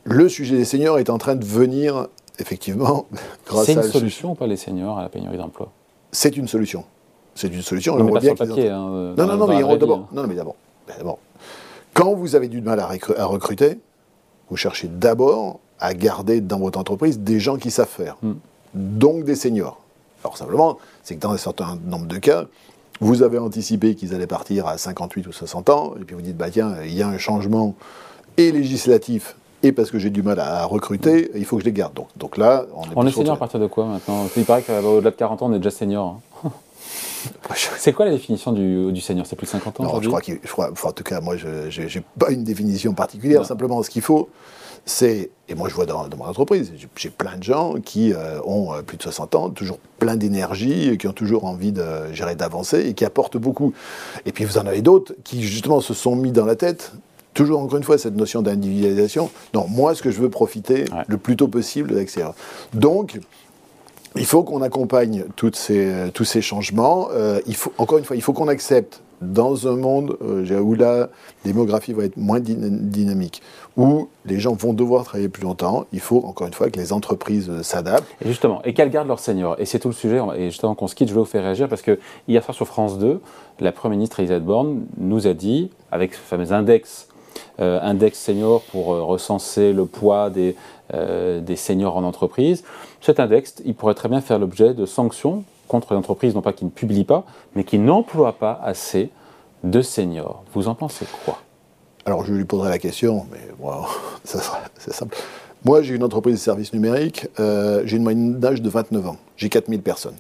Le 0.05 0.29
sujet 0.31 0.57
des 0.57 0.65
seniors 0.65 0.99
est 0.99 1.11
en 1.11 1.19
train 1.19 1.37
de 1.37 1.45
venir, 1.45 2.09
effectivement, 2.39 3.07
grâce 3.47 3.67
C'est 3.67 3.75
une 3.75 3.83
solution 3.83 4.31
ou 4.31 4.35
pas 4.35 4.47
les 4.47 4.57
seniors 4.57 4.99
à 4.99 5.03
la 5.03 5.11
pénurie 5.11 5.37
d'emploi? 5.37 5.71
C'est 6.13 6.39
une 6.39 6.49
solution. 6.49 6.85
C'est 7.35 7.49
une 7.49 7.61
solution. 7.61 7.97
Non, 7.97 8.05
mais 8.05 8.13
pas 8.13 8.21
sur 8.23 8.31
le 8.31 8.37
papier. 8.37 8.71
Hein, 8.71 9.15
non, 9.19 9.27
non, 9.27 9.37
non, 9.37 9.47
mais 9.47 9.61
d'abord, 9.77 10.09
non, 10.11 10.27
mais 10.27 10.35
d'abord, 10.35 11.19
quand 11.93 12.15
vous 12.15 12.37
avez 12.37 12.49
du 12.49 12.63
mal 12.63 12.81
à 12.81 13.25
recruter, 13.27 13.81
vous 14.49 14.57
cherchez 14.57 14.89
d'abord 14.89 15.61
à 15.81 15.95
garder 15.95 16.41
dans 16.41 16.59
votre 16.59 16.79
entreprise 16.79 17.21
des 17.21 17.41
gens 17.41 17.57
qui 17.57 17.71
savent 17.71 17.89
faire, 17.89 18.17
hmm. 18.23 18.35
donc 18.75 19.25
des 19.25 19.37
seniors. 19.37 19.81
Alors 20.25 20.37
simplement, 20.37 20.79
c'est 21.03 21.17
que 21.17 21.21
dans 21.21 21.31
un 21.31 21.37
certain 21.37 21.79
nombre 21.87 22.07
de 22.07 22.19
cas, 22.19 22.47
vous 23.01 23.23
avez 23.23 23.39
anticipé 23.39 23.95
qu'ils 23.95 24.15
allaient 24.15 24.27
partir 24.27 24.67
à 24.67 24.77
58 24.77 25.27
ou 25.27 25.33
60 25.33 25.71
ans, 25.71 25.95
et 26.01 26.05
puis 26.05 26.17
vous 26.17 26.23
dites, 26.23 26.37
bah 26.37 26.51
tiens, 26.51 26.75
il 26.85 26.95
y 26.95 27.03
a 27.03 27.09
un 27.09 27.19
changement 27.19 27.75
et 28.37 28.51
législatif 28.51 29.37
et 29.63 29.73
parce 29.73 29.91
que 29.91 29.99
j'ai 29.99 30.11
du 30.11 30.23
mal 30.23 30.39
à 30.39 30.65
recruter, 30.67 31.31
il 31.35 31.45
faut 31.45 31.57
que 31.57 31.63
je 31.63 31.67
les 31.67 31.73
garde. 31.73 31.93
Donc, 31.95 32.09
donc 32.17 32.37
là, 32.37 32.65
on 32.75 32.85
est, 32.85 32.87
on 32.95 33.07
est 33.07 33.11
senior 33.11 33.35
à 33.35 33.39
partir 33.39 33.59
de 33.59 33.67
quoi 33.67 33.87
maintenant? 33.87 34.27
Il 34.37 34.45
paraît 34.45 34.63
qu'au-delà 34.63 35.11
de 35.11 35.17
40 35.17 35.43
ans, 35.43 35.47
on 35.51 35.53
est 35.53 35.59
déjà 35.59 35.71
senior. 35.71 36.07
Hein. 36.07 36.21
C'est 37.79 37.93
quoi 37.93 38.05
la 38.05 38.13
définition 38.13 38.53
du, 38.53 38.93
du 38.93 39.01
senior 39.01 39.27
C'est 39.27 39.37
plus 39.37 39.47
de 39.47 39.51
50 39.51 39.81
ans 39.81 39.85
Non, 39.85 40.01
je 40.01 40.09
crois 40.09 40.21
qu'il. 40.21 40.39
en 40.59 40.93
tout 40.93 41.05
cas, 41.05 41.21
moi, 41.21 41.37
je 41.37 41.49
n'ai 41.81 42.05
pas 42.19 42.31
une 42.31 42.45
définition 42.45 42.95
particulière. 42.95 43.45
Simplement, 43.45 43.83
ce 43.83 43.91
qu'il 43.91 44.03
faut, 44.03 44.29
c'est. 44.85 45.31
Et 45.49 45.55
moi, 45.55 45.69
je 45.69 45.75
vois 45.75 45.87
dans, 45.87 46.09
mon 46.17 46.25
entreprise, 46.25 46.73
j'ai 46.97 47.11
plein 47.11 47.37
de 47.37 47.43
gens 47.43 47.75
qui 47.83 48.13
euh, 48.13 48.41
ont 48.45 48.75
euh, 48.75 48.83
plus 48.83 48.99
de 48.99 49.03
60 49.03 49.35
ans, 49.35 49.51
toujours 49.51 49.79
plein 49.99 50.17
d'énergie, 50.17 50.99
qui 50.99 51.09
ont 51.09 51.13
toujours 51.13 51.45
envie 51.45 51.73
de 51.73 52.13
gérer, 52.13 52.35
d'avancer 52.35 52.81
et 52.81 52.95
qui 52.95 53.05
apportent 53.05 53.39
beaucoup. 53.39 53.73
Et 54.27 54.33
puis, 54.33 54.45
vous 54.45 54.59
en 54.59 54.67
avez 54.67 54.83
d'autres 54.83 55.15
qui, 55.25 55.43
justement, 55.43 55.81
se 55.81 55.95
sont 55.95 56.17
mis 56.17 56.33
dans 56.33 56.47
la 56.47 56.57
tête 56.57 56.93
toujours 57.35 57.61
encore 57.61 57.79
une 57.79 57.85
fois 57.85 57.99
cette 57.99 58.17
notion 58.17 58.43
d'individualisation. 58.43 59.31
Non, 59.55 59.67
moi, 59.69 59.95
ce 59.95 60.03
que 60.03 60.11
je 60.11 60.21
veux 60.21 60.29
profiter 60.29 60.87
le 61.07 61.19
plus 61.19 61.37
tôt 61.37 61.47
possible 61.47 61.91
de 61.91 61.95
l'extérieur. 61.95 62.35
Donc, 62.75 63.21
il 64.17 64.27
faut 64.27 64.43
qu'on 64.43 64.63
accompagne 64.63 65.25
ces, 65.53 66.11
tous 66.15 66.25
ces 66.25 66.43
changements. 66.43 67.09
Euh, 67.13 67.41
il 67.47 67.55
faut, 67.55 67.73
encore 67.79 67.99
une 67.99 68.05
fois, 68.05 68.17
il 68.17 68.23
faut 68.23 68.33
qu'on 68.33 68.49
accepte 68.49 69.03
dans 69.21 69.67
un 69.67 69.77
monde 69.77 70.17
euh, 70.23 70.61
où 70.61 70.75
la 70.75 71.09
démographie 71.45 71.93
va 71.93 72.05
être 72.05 72.17
moins 72.17 72.41
dynamique, 72.41 73.43
où 73.77 74.09
les 74.27 74.39
gens 74.39 74.55
vont 74.55 74.73
devoir 74.73 75.05
travailler 75.05 75.29
plus 75.29 75.43
longtemps, 75.43 75.87
il 75.93 76.01
faut 76.01 76.23
encore 76.25 76.47
une 76.47 76.53
fois 76.53 76.71
que 76.71 76.79
les 76.79 76.93
entreprises 76.93 77.49
euh, 77.51 77.63
s'adaptent. 77.63 78.07
Et 78.25 78.29
justement, 78.29 78.63
et 78.65 78.75
qu'elles 78.75 78.91
gardent 78.91 79.09
leurs 79.09 79.21
seniors. 79.21 79.57
Et 79.59 79.65
c'est 79.65 79.79
tout 79.79 79.89
le 79.89 79.95
sujet. 79.95 80.21
Et 80.37 80.51
justement, 80.51 80.75
qu'on 80.75 80.87
se 80.87 80.95
quitte, 80.95 81.09
je 81.09 81.15
vais 81.15 81.21
vous 81.21 81.27
faire 81.27 81.43
réagir 81.43 81.69
parce 81.69 81.83
que 81.83 81.99
hier 82.29 82.43
soir 82.43 82.55
sur 82.55 82.67
France 82.67 82.99
2, 82.99 83.21
la 83.61 83.73
Première 83.73 83.97
ministre 83.97 84.21
Elisabeth 84.21 84.45
Borne 84.45 84.87
nous 84.99 85.27
a 85.27 85.35
dit, 85.35 85.71
avec 85.91 86.15
ce 86.15 86.21
fameux 86.21 86.53
index, 86.53 87.08
index 87.59 88.19
senior 88.19 88.63
pour 88.71 88.87
recenser 88.87 89.73
le 89.73 89.85
poids 89.85 90.31
des, 90.31 90.57
des 90.93 91.57
seniors 91.57 91.97
en 91.97 92.05
entreprise, 92.05 92.63
cet 93.01 93.21
index, 93.21 93.57
il 93.65 93.75
pourrait 93.75 93.95
très 93.95 94.09
bien 94.09 94.21
faire 94.21 94.39
l'objet 94.39 94.75
de 94.75 94.87
sanctions 94.87 95.45
contre 95.69 95.93
les 95.93 95.99
entreprises, 95.99 96.35
non 96.35 96.43
pas 96.43 96.53
qui 96.53 96.65
ne 96.65 96.71
publient 96.71 97.05
pas, 97.05 97.25
mais 97.55 97.65
qui 97.65 97.79
n'emploient 97.79 98.39
pas 98.39 98.61
assez 98.63 99.11
de 99.65 99.83
seniors. 99.83 100.43
Vous 100.55 100.69
en 100.69 100.75
pensez 100.75 101.07
quoi? 101.25 101.41
Alors 102.05 102.25
je 102.25 102.33
lui 102.33 102.45
poserai 102.45 102.71
la 102.71 102.79
question, 102.79 103.27
mais 103.31 103.41
bon, 103.59 103.73
c'est 104.25 104.93
simple. 104.93 105.17
Moi, 105.65 105.83
j'ai 105.83 105.95
une 105.95 106.05
entreprise 106.05 106.35
de 106.35 106.41
services 106.41 106.73
numériques, 106.73 107.27
euh, 107.41 107.83
j'ai 107.85 107.97
une 107.97 108.05
moyenne 108.05 108.39
d'âge 108.39 108.63
de 108.63 108.69
29 108.71 109.09
ans, 109.09 109.17
j'ai 109.37 109.49
4000 109.49 109.83
personnes. 109.83 110.17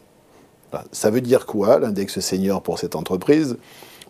Ça 0.92 1.10
veut 1.10 1.22
dire 1.22 1.46
quoi, 1.46 1.78
l'index 1.78 2.20
senior 2.20 2.60
pour 2.60 2.78
cette 2.78 2.94
entreprise? 2.94 3.56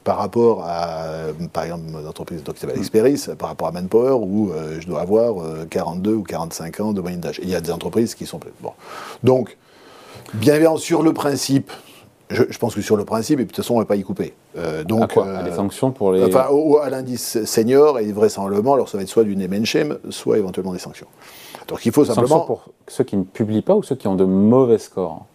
Par 0.04 0.18
rapport 0.18 0.64
à, 0.64 1.06
par 1.52 1.64
exemple, 1.64 1.84
mon 1.90 2.06
entreprise 2.06 2.42
donc, 2.42 2.56
Experis, 2.76 3.26
par 3.38 3.50
rapport 3.50 3.68
à 3.68 3.72
Manpower, 3.72 4.14
où 4.14 4.50
euh, 4.50 4.80
je 4.80 4.86
dois 4.86 5.00
avoir 5.00 5.36
42 5.70 6.10
euh, 6.10 6.14
ou 6.14 6.22
45 6.22 6.80
ans 6.80 6.92
de 6.92 7.00
moyenne 7.00 7.20
d'âge. 7.20 7.40
Il 7.42 7.48
y 7.48 7.54
a 7.54 7.60
des 7.60 7.70
entreprises 7.70 8.14
qui 8.14 8.26
sont... 8.26 8.40
Bon. 8.60 8.72
Donc, 9.22 9.56
bien 10.34 10.54
évidemment, 10.54 10.76
sur 10.76 11.02
le 11.02 11.12
principe, 11.12 11.72
je, 12.30 12.58
pense 12.58 12.74
que 12.74 12.82
sur 12.82 12.96
le 12.96 13.04
principe, 13.04 13.40
et 13.40 13.44
de 13.44 13.48
toute 13.48 13.56
façon, 13.56 13.74
on 13.74 13.78
ne 13.78 13.82
va 13.82 13.86
pas 13.86 13.96
y 13.96 14.02
couper. 14.02 14.34
Euh, 14.56 14.84
donc, 14.84 15.02
à 15.02 15.06
quoi? 15.06 15.42
Les 15.42 15.52
sanctions 15.52 15.90
pour 15.90 16.12
les... 16.12 16.22
Enfin, 16.22 16.46
à 16.82 16.90
l'indice 16.90 17.44
senior, 17.44 17.98
et 17.98 18.12
vraisemblablement, 18.12 18.74
alors 18.74 18.88
ça 18.88 18.98
va 18.98 19.02
être 19.02 19.08
soit 19.08 19.24
du 19.24 19.36
name 19.36 19.64
soit 20.10 20.38
éventuellement 20.38 20.72
des 20.72 20.78
sanctions. 20.78 21.06
Donc 21.68 21.84
il 21.84 21.92
faut 21.92 22.04
simplement... 22.04 22.40
Pour 22.40 22.64
ceux 22.86 23.04
qui 23.04 23.16
ne 23.16 23.24
publient 23.24 23.62
pas 23.62 23.74
ou 23.74 23.82
ceux 23.82 23.94
qui 23.94 24.08
ont 24.08 24.14
de 24.14 24.24
mauvais 24.24 24.78
scores? 24.78 25.26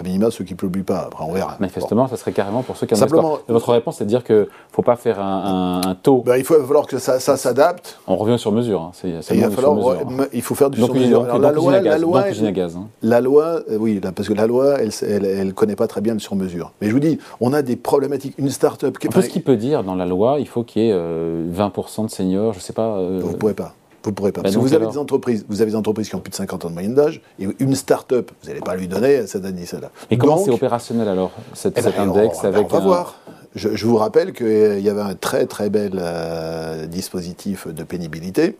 À 0.00 0.02
minima 0.02 0.30
ceux 0.30 0.44
qui 0.44 0.54
ne 0.54 0.58
publient 0.58 0.82
pas. 0.82 1.00
Après, 1.06 1.24
on 1.24 1.32
verra. 1.32 1.56
Manifestement, 1.60 2.08
ça 2.08 2.16
serait 2.16 2.32
carrément 2.32 2.62
pour 2.62 2.76
ceux 2.76 2.86
qui 2.86 2.94
ont 2.94 2.96
Simplement, 2.96 3.38
Votre 3.48 3.72
réponse, 3.72 3.98
c'est 3.98 4.04
de 4.04 4.08
dire 4.08 4.24
qu'il 4.24 4.36
ne 4.36 4.46
faut 4.72 4.82
pas 4.82 4.96
faire 4.96 5.20
un, 5.20 5.96
taux. 6.02 6.22
Ben, 6.24 6.36
il, 6.36 6.44
faut, 6.44 6.54
falloir 6.54 6.86
que 6.86 6.98
ça, 6.98 7.18
s'adapte. 7.18 8.00
On 8.06 8.16
revient 8.16 8.38
sur 8.38 8.52
mesure. 8.52 8.80
Hein. 8.80 8.92
il, 9.04 9.40
va 9.40 9.50
falloir, 9.50 9.74
mesure, 9.74 10.26
il 10.32 10.42
faut 10.42 10.54
faire 10.54 10.70
du 10.70 10.78
sur 10.82 10.94
mesure. 10.94 11.24
la, 11.38 11.52
loi, 11.52 11.80
la 11.80 11.98
loi, 11.98 12.30
gaz, 12.52 12.76
hein. 12.76 12.88
la 13.02 13.20
loi, 13.20 13.60
euh, 13.70 13.76
oui, 13.78 14.00
parce 14.00 14.28
que 14.28 14.34
la 14.34 14.46
loi, 14.46 14.78
elle 14.80 15.46
ne 15.46 15.52
connaît 15.52 15.76
pas 15.76 15.86
très 15.86 16.00
bien 16.00 16.14
le 16.14 16.20
sur 16.20 16.36
mesure. 16.36 16.72
Mais 16.80 16.88
je 16.88 16.92
vous 16.92 17.00
dis, 17.00 17.18
on 17.40 17.52
a 17.52 17.62
des 17.62 17.76
problématiques. 17.76 18.34
Une 18.38 18.50
start-up 18.50 18.98
qui. 18.98 19.06
Est... 19.06 19.22
ce 19.22 19.28
qu'il 19.28 19.42
peut 19.42 19.56
dire 19.56 19.84
dans 19.84 19.94
la 19.94 20.06
loi, 20.06 20.36
il 20.40 20.48
faut 20.48 20.62
qu'il 20.62 20.82
y 20.82 20.90
ait 20.90 20.94
20% 20.94 20.94
euh, 20.96 22.04
de 22.04 22.10
seniors, 22.10 22.52
je 22.52 22.58
ne 22.58 22.62
sais 22.62 22.72
pas. 22.72 22.96
Euh, 22.96 23.20
vous 23.22 23.32
ne 23.32 23.36
pouvez 23.36 23.54
pas. 23.54 23.74
Vous 24.02 24.10
ne 24.10 24.14
pourrez 24.14 24.32
pas. 24.32 24.42
Bah, 24.42 24.50
que 24.50 24.58
vous 24.58 24.74
avez, 24.74 24.86
des 24.86 24.98
entreprises, 24.98 25.44
vous 25.48 25.60
avez 25.60 25.72
des 25.72 25.76
entreprises 25.76 26.08
qui 26.08 26.14
ont 26.14 26.20
plus 26.20 26.30
de 26.30 26.36
50 26.36 26.64
ans 26.64 26.68
de 26.68 26.74
moyenne 26.74 26.94
d'âge, 26.94 27.20
et 27.38 27.46
une 27.58 27.74
start-up, 27.74 28.30
vous 28.42 28.48
n'allez 28.48 28.60
pas 28.60 28.74
lui 28.74 28.88
donner 28.88 29.26
cette 29.26 29.44
indice-là. 29.44 29.90
Et 30.10 30.16
comment 30.16 30.38
c'est 30.38 30.50
opérationnel 30.50 31.08
alors, 31.08 31.32
cet, 31.52 31.78
eh 31.78 31.82
ben, 31.82 31.92
index 31.98 32.38
on, 32.42 32.46
avec 32.46 32.66
On 32.66 32.68
va 32.68 32.80
voir. 32.80 33.16
Je, 33.54 33.84
vous 33.84 33.96
rappelle 33.96 34.32
qu'il 34.32 34.80
y 34.80 34.88
avait 34.88 35.00
un 35.00 35.14
très 35.14 35.46
très 35.46 35.70
bel 35.70 35.94
euh, 35.96 36.86
dispositif 36.86 37.66
de 37.66 37.82
pénibilité, 37.82 38.56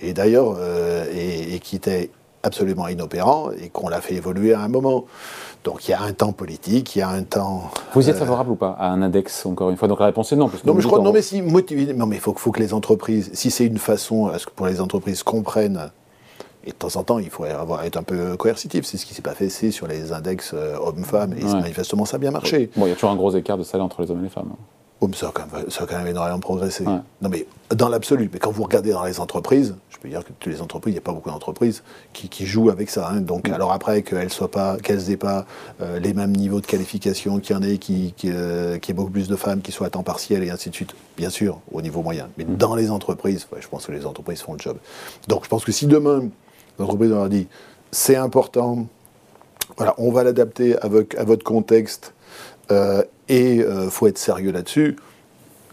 et 0.00 0.12
d'ailleurs, 0.12 0.56
euh, 0.58 1.04
et, 1.14 1.58
qui 1.60 1.76
était 1.76 2.10
absolument 2.42 2.88
inopérant, 2.88 3.50
et 3.50 3.68
qu'on 3.68 3.88
l'a 3.88 4.00
fait 4.00 4.14
évoluer 4.14 4.54
à 4.54 4.60
un 4.60 4.68
moment. 4.68 5.04
Donc 5.64 5.88
il 5.88 5.90
y 5.90 5.94
a 5.94 6.00
un 6.00 6.12
temps 6.12 6.32
politique, 6.32 6.96
il 6.96 7.00
y 7.00 7.02
a 7.02 7.08
un 7.08 7.22
temps. 7.22 7.70
Vous 7.94 8.06
y 8.06 8.10
êtes 8.10 8.16
euh, 8.16 8.20
favorable 8.20 8.50
ou 8.50 8.54
pas 8.54 8.76
à 8.78 8.88
un 8.88 9.02
index 9.02 9.44
encore 9.44 9.70
une 9.70 9.76
fois? 9.76 9.88
Donc 9.88 10.00
la 10.00 10.06
réponse 10.06 10.32
est 10.32 10.36
non. 10.36 10.50
non, 10.64 10.74
mais 10.74 10.80
je 10.80 10.86
crois 10.86 11.00
non, 11.00 11.12
mais 11.12 11.22
si 11.22 11.42
non, 11.42 12.06
mais 12.06 12.16
il 12.16 12.20
faut, 12.20 12.34
faut, 12.34 12.52
que 12.52 12.60
les 12.60 12.72
entreprises, 12.74 13.30
si 13.34 13.50
c'est 13.50 13.66
une 13.66 13.78
façon, 13.78 14.28
à 14.28 14.38
ce 14.38 14.46
que 14.46 14.52
pour 14.52 14.66
les 14.66 14.80
entreprises 14.80 15.22
comprennent. 15.22 15.90
Et 16.64 16.70
de 16.70 16.76
temps 16.76 16.96
en 16.96 17.02
temps, 17.02 17.18
il 17.18 17.30
faut 17.30 17.44
avoir, 17.44 17.84
être 17.84 17.96
un 17.96 18.02
peu 18.02 18.36
coercitif. 18.36 18.84
C'est 18.84 18.98
ce 18.98 19.06
qui 19.06 19.14
s'est 19.14 19.22
pas 19.22 19.32
fait 19.32 19.48
sur 19.48 19.86
les 19.86 20.12
index 20.12 20.50
euh, 20.52 20.76
hommes-femmes. 20.76 21.34
Et 21.38 21.44
manifestement, 21.44 22.04
ça 22.04 22.16
a 22.16 22.18
bien 22.18 22.30
marché. 22.30 22.68
Bon, 22.76 22.84
il 22.84 22.90
y 22.90 22.92
a 22.92 22.94
toujours 22.94 23.10
un 23.10 23.16
gros 23.16 23.34
écart 23.34 23.56
de 23.56 23.62
salaire 23.62 23.86
entre 23.86 24.02
les 24.02 24.10
hommes 24.10 24.20
et 24.20 24.24
les 24.24 24.28
femmes. 24.28 24.52
Oh, 25.00 25.08
ça, 25.14 25.28
a 25.28 25.32
quand 25.32 25.52
même, 25.52 25.70
ça 25.70 25.84
a 25.84 25.86
quand 25.86 25.96
même 25.96 26.08
énormément 26.08 26.40
progressé. 26.40 26.82
Non, 26.84 27.02
mais 27.30 27.46
dans 27.70 27.88
l'absolu. 27.88 28.28
Mais 28.32 28.40
quand 28.40 28.50
vous 28.50 28.64
regardez 28.64 28.90
dans 28.90 29.04
les 29.04 29.20
entreprises, 29.20 29.76
je 29.90 29.98
peux 29.98 30.08
dire 30.08 30.24
que 30.24 30.32
toutes 30.38 30.52
les 30.52 30.60
entreprises, 30.60 30.92
il 30.92 30.94
n'y 30.96 30.98
a 30.98 31.02
pas 31.02 31.12
beaucoup 31.12 31.30
d'entreprises 31.30 31.84
qui, 32.12 32.46
jouent 32.46 32.70
avec 32.70 32.90
ça. 32.90 33.08
Hein. 33.08 33.20
Donc, 33.20 33.48
alors 33.48 33.72
après, 33.72 34.02
qu'elles 34.02 34.30
soient 34.30 34.50
pas, 34.50 34.76
qu'elles 34.78 35.08
n'aient 35.08 35.16
pas 35.16 35.46
euh, 35.80 36.00
les 36.00 36.14
mêmes 36.14 36.32
niveaux 36.32 36.60
de 36.60 36.66
qualification 36.66 37.38
qu'il 37.38 37.54
y 37.54 37.58
en 37.58 37.62
ait, 37.62 37.78
qui, 37.78 38.12
qui, 38.16 38.30
euh, 38.32 38.76
ait 38.76 38.92
beaucoup 38.92 39.10
plus 39.10 39.28
de 39.28 39.36
femmes 39.36 39.60
qui 39.60 39.70
soient 39.70 39.86
à 39.86 39.90
temps 39.90 40.02
partiel 40.02 40.42
et 40.42 40.50
ainsi 40.50 40.70
de 40.70 40.74
suite. 40.74 40.94
Bien 41.16 41.30
sûr, 41.30 41.60
au 41.70 41.80
niveau 41.80 42.02
moyen. 42.02 42.28
Mais 42.36 42.44
mm. 42.44 42.56
dans 42.56 42.74
les 42.74 42.90
entreprises, 42.90 43.46
je 43.60 43.68
pense 43.68 43.86
que 43.86 43.92
les 43.92 44.04
entreprises 44.04 44.40
font 44.40 44.54
le 44.54 44.58
job. 44.58 44.78
Donc, 45.28 45.44
je 45.44 45.48
pense 45.48 45.64
que 45.64 45.72
si 45.72 45.86
demain, 45.86 46.28
l'entreprise 46.80 47.10
leur 47.10 47.28
dit, 47.28 47.46
c'est 47.92 48.16
important, 48.16 48.86
voilà, 49.76 49.94
on 49.98 50.10
va 50.10 50.24
l'adapter 50.24 50.76
à, 50.76 50.86
à 50.86 51.24
votre 51.24 51.44
contexte 51.44 52.14
euh, 52.70 53.02
et 53.28 53.56
il 53.56 53.62
euh, 53.62 53.90
faut 53.90 54.06
être 54.06 54.18
sérieux 54.18 54.52
là-dessus. 54.52 54.96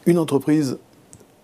Une 0.06 0.20
entreprise, 0.20 0.78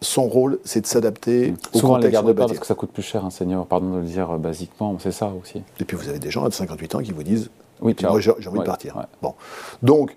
son 0.02 0.28
rôle, 0.28 0.60
c'est 0.64 0.82
de 0.82 0.88
s'adapter 0.88 1.54
au 1.74 1.80
Souvent, 1.80 1.96
contexte. 1.96 2.18
Souvent, 2.18 2.28
garde 2.28 2.34
pas 2.36 2.48
parce 2.48 2.60
que 2.60 2.66
ça 2.66 2.76
coûte 2.76 2.92
plus 2.92 3.04
cher, 3.04 3.26
un 3.26 3.30
senior, 3.30 3.66
pardon 3.66 3.92
de 3.92 4.00
le 4.00 4.06
dire 4.06 4.30
euh, 4.32 4.38
basiquement, 4.38 4.98
c'est 5.00 5.12
ça 5.12 5.32
aussi. 5.42 5.62
Et 5.80 5.86
puis 5.86 5.98
vous 5.98 6.10
avez 6.10 6.20
des 6.20 6.32
gens 6.32 6.46
à 6.46 6.52
58 6.52 6.96
ans 6.96 7.00
qui 7.00 7.12
vous 7.12 7.24
disent 7.24 7.50
Oui, 7.82 7.96
moi 8.04 8.20
j'ai 8.20 8.32
envie 8.32 8.60
de 8.60 8.64
partir. 8.64 9.06
Bon. 9.22 9.36
Donc, 9.82 10.16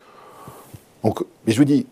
mais 1.04 1.52
je 1.52 1.58
vous 1.58 1.64
dis, 1.64 1.86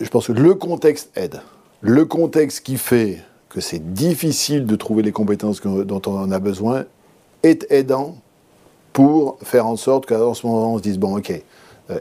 je 0.00 0.08
pense 0.08 0.28
que 0.28 0.32
le 0.32 0.54
contexte 0.54 1.10
aide. 1.16 1.40
Le 1.80 2.04
contexte 2.04 2.64
qui 2.64 2.76
fait 2.76 3.18
que 3.48 3.60
c'est 3.60 3.92
difficile 3.92 4.66
de 4.66 4.76
trouver 4.76 5.02
les 5.02 5.12
compétences 5.12 5.60
dont 5.62 6.02
on 6.06 6.18
en 6.18 6.30
a 6.30 6.38
besoin 6.38 6.84
est 7.42 7.66
aidant 7.70 8.16
pour 8.92 9.38
faire 9.42 9.66
en 9.66 9.76
sorte 9.76 10.06
qu'à 10.06 10.18
ce 10.34 10.46
moment 10.46 10.74
on 10.74 10.78
se 10.78 10.82
dise 10.82 10.98
bon 10.98 11.18
ok 11.18 11.40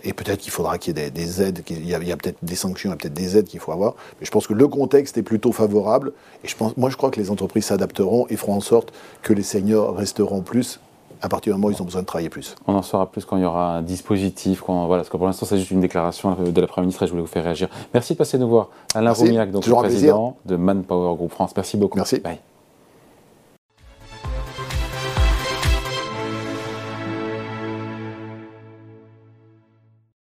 et 0.03 0.13
peut-être 0.13 0.39
qu'il 0.39 0.51
faudra 0.51 0.77
qu'il 0.77 0.97
y 0.97 1.01
ait 1.01 1.09
des, 1.09 1.41
aides, 1.41 1.63
il 1.69 1.87
y 1.87 1.93
a, 1.93 2.17
peut-être 2.17 2.37
des 2.41 2.55
sanctions, 2.55 2.89
il 2.89 2.91
y 2.91 2.93
a 2.93 2.97
peut-être 2.97 3.13
des 3.13 3.37
aides 3.37 3.45
qu'il 3.45 3.59
faut 3.59 3.71
avoir. 3.71 3.95
Mais 4.19 4.25
je 4.25 4.31
pense 4.31 4.47
que 4.47 4.53
le 4.53 4.67
contexte 4.67 5.17
est 5.17 5.23
plutôt 5.23 5.51
favorable. 5.51 6.11
Et 6.43 6.47
je 6.47 6.55
pense, 6.55 6.75
moi, 6.77 6.89
je 6.89 6.97
crois 6.97 7.09
que 7.09 7.19
les 7.19 7.31
entreprises 7.31 7.65
s'adapteront 7.65 8.27
et 8.29 8.35
feront 8.35 8.55
en 8.55 8.61
sorte 8.61 8.93
que 9.21 9.33
les 9.33 9.43
seniors 9.43 9.95
resteront 9.95 10.41
plus 10.41 10.79
à 11.21 11.29
partir 11.29 11.53
du 11.53 11.59
moment 11.59 11.69
où 11.69 11.75
ils 11.75 11.81
ont 11.81 11.85
besoin 11.85 12.01
de 12.01 12.05
travailler 12.05 12.29
plus. 12.29 12.55
On 12.67 12.75
en 12.75 12.81
saura 12.81 13.09
plus 13.09 13.25
quand 13.25 13.37
il 13.37 13.43
y 13.43 13.45
aura 13.45 13.77
un 13.77 13.81
dispositif. 13.81 14.61
Quand, 14.61 14.85
voilà, 14.87 15.01
parce 15.01 15.09
que 15.09 15.17
pour 15.17 15.25
l'instant, 15.25 15.45
c'est 15.45 15.57
juste 15.57 15.71
une 15.71 15.81
déclaration 15.81 16.35
de 16.35 16.61
la 16.61 16.67
Première 16.67 16.83
ministre 16.83 17.03
et 17.03 17.07
je 17.07 17.11
voulais 17.11 17.23
vous 17.23 17.27
faire 17.27 17.43
réagir. 17.43 17.69
Merci 17.93 18.13
de 18.13 18.17
passer 18.17 18.37
nous 18.37 18.49
voir. 18.49 18.69
Alain 18.93 19.13
Roumiac, 19.13 19.51
donc 19.51 19.65
le 19.65 19.73
président 19.73 20.37
de 20.45 20.55
Manpower 20.55 21.15
Group 21.15 21.31
France. 21.31 21.53
Merci 21.55 21.77
beaucoup. 21.77 21.97
Merci. 21.97 22.19
Bye. 22.19 22.39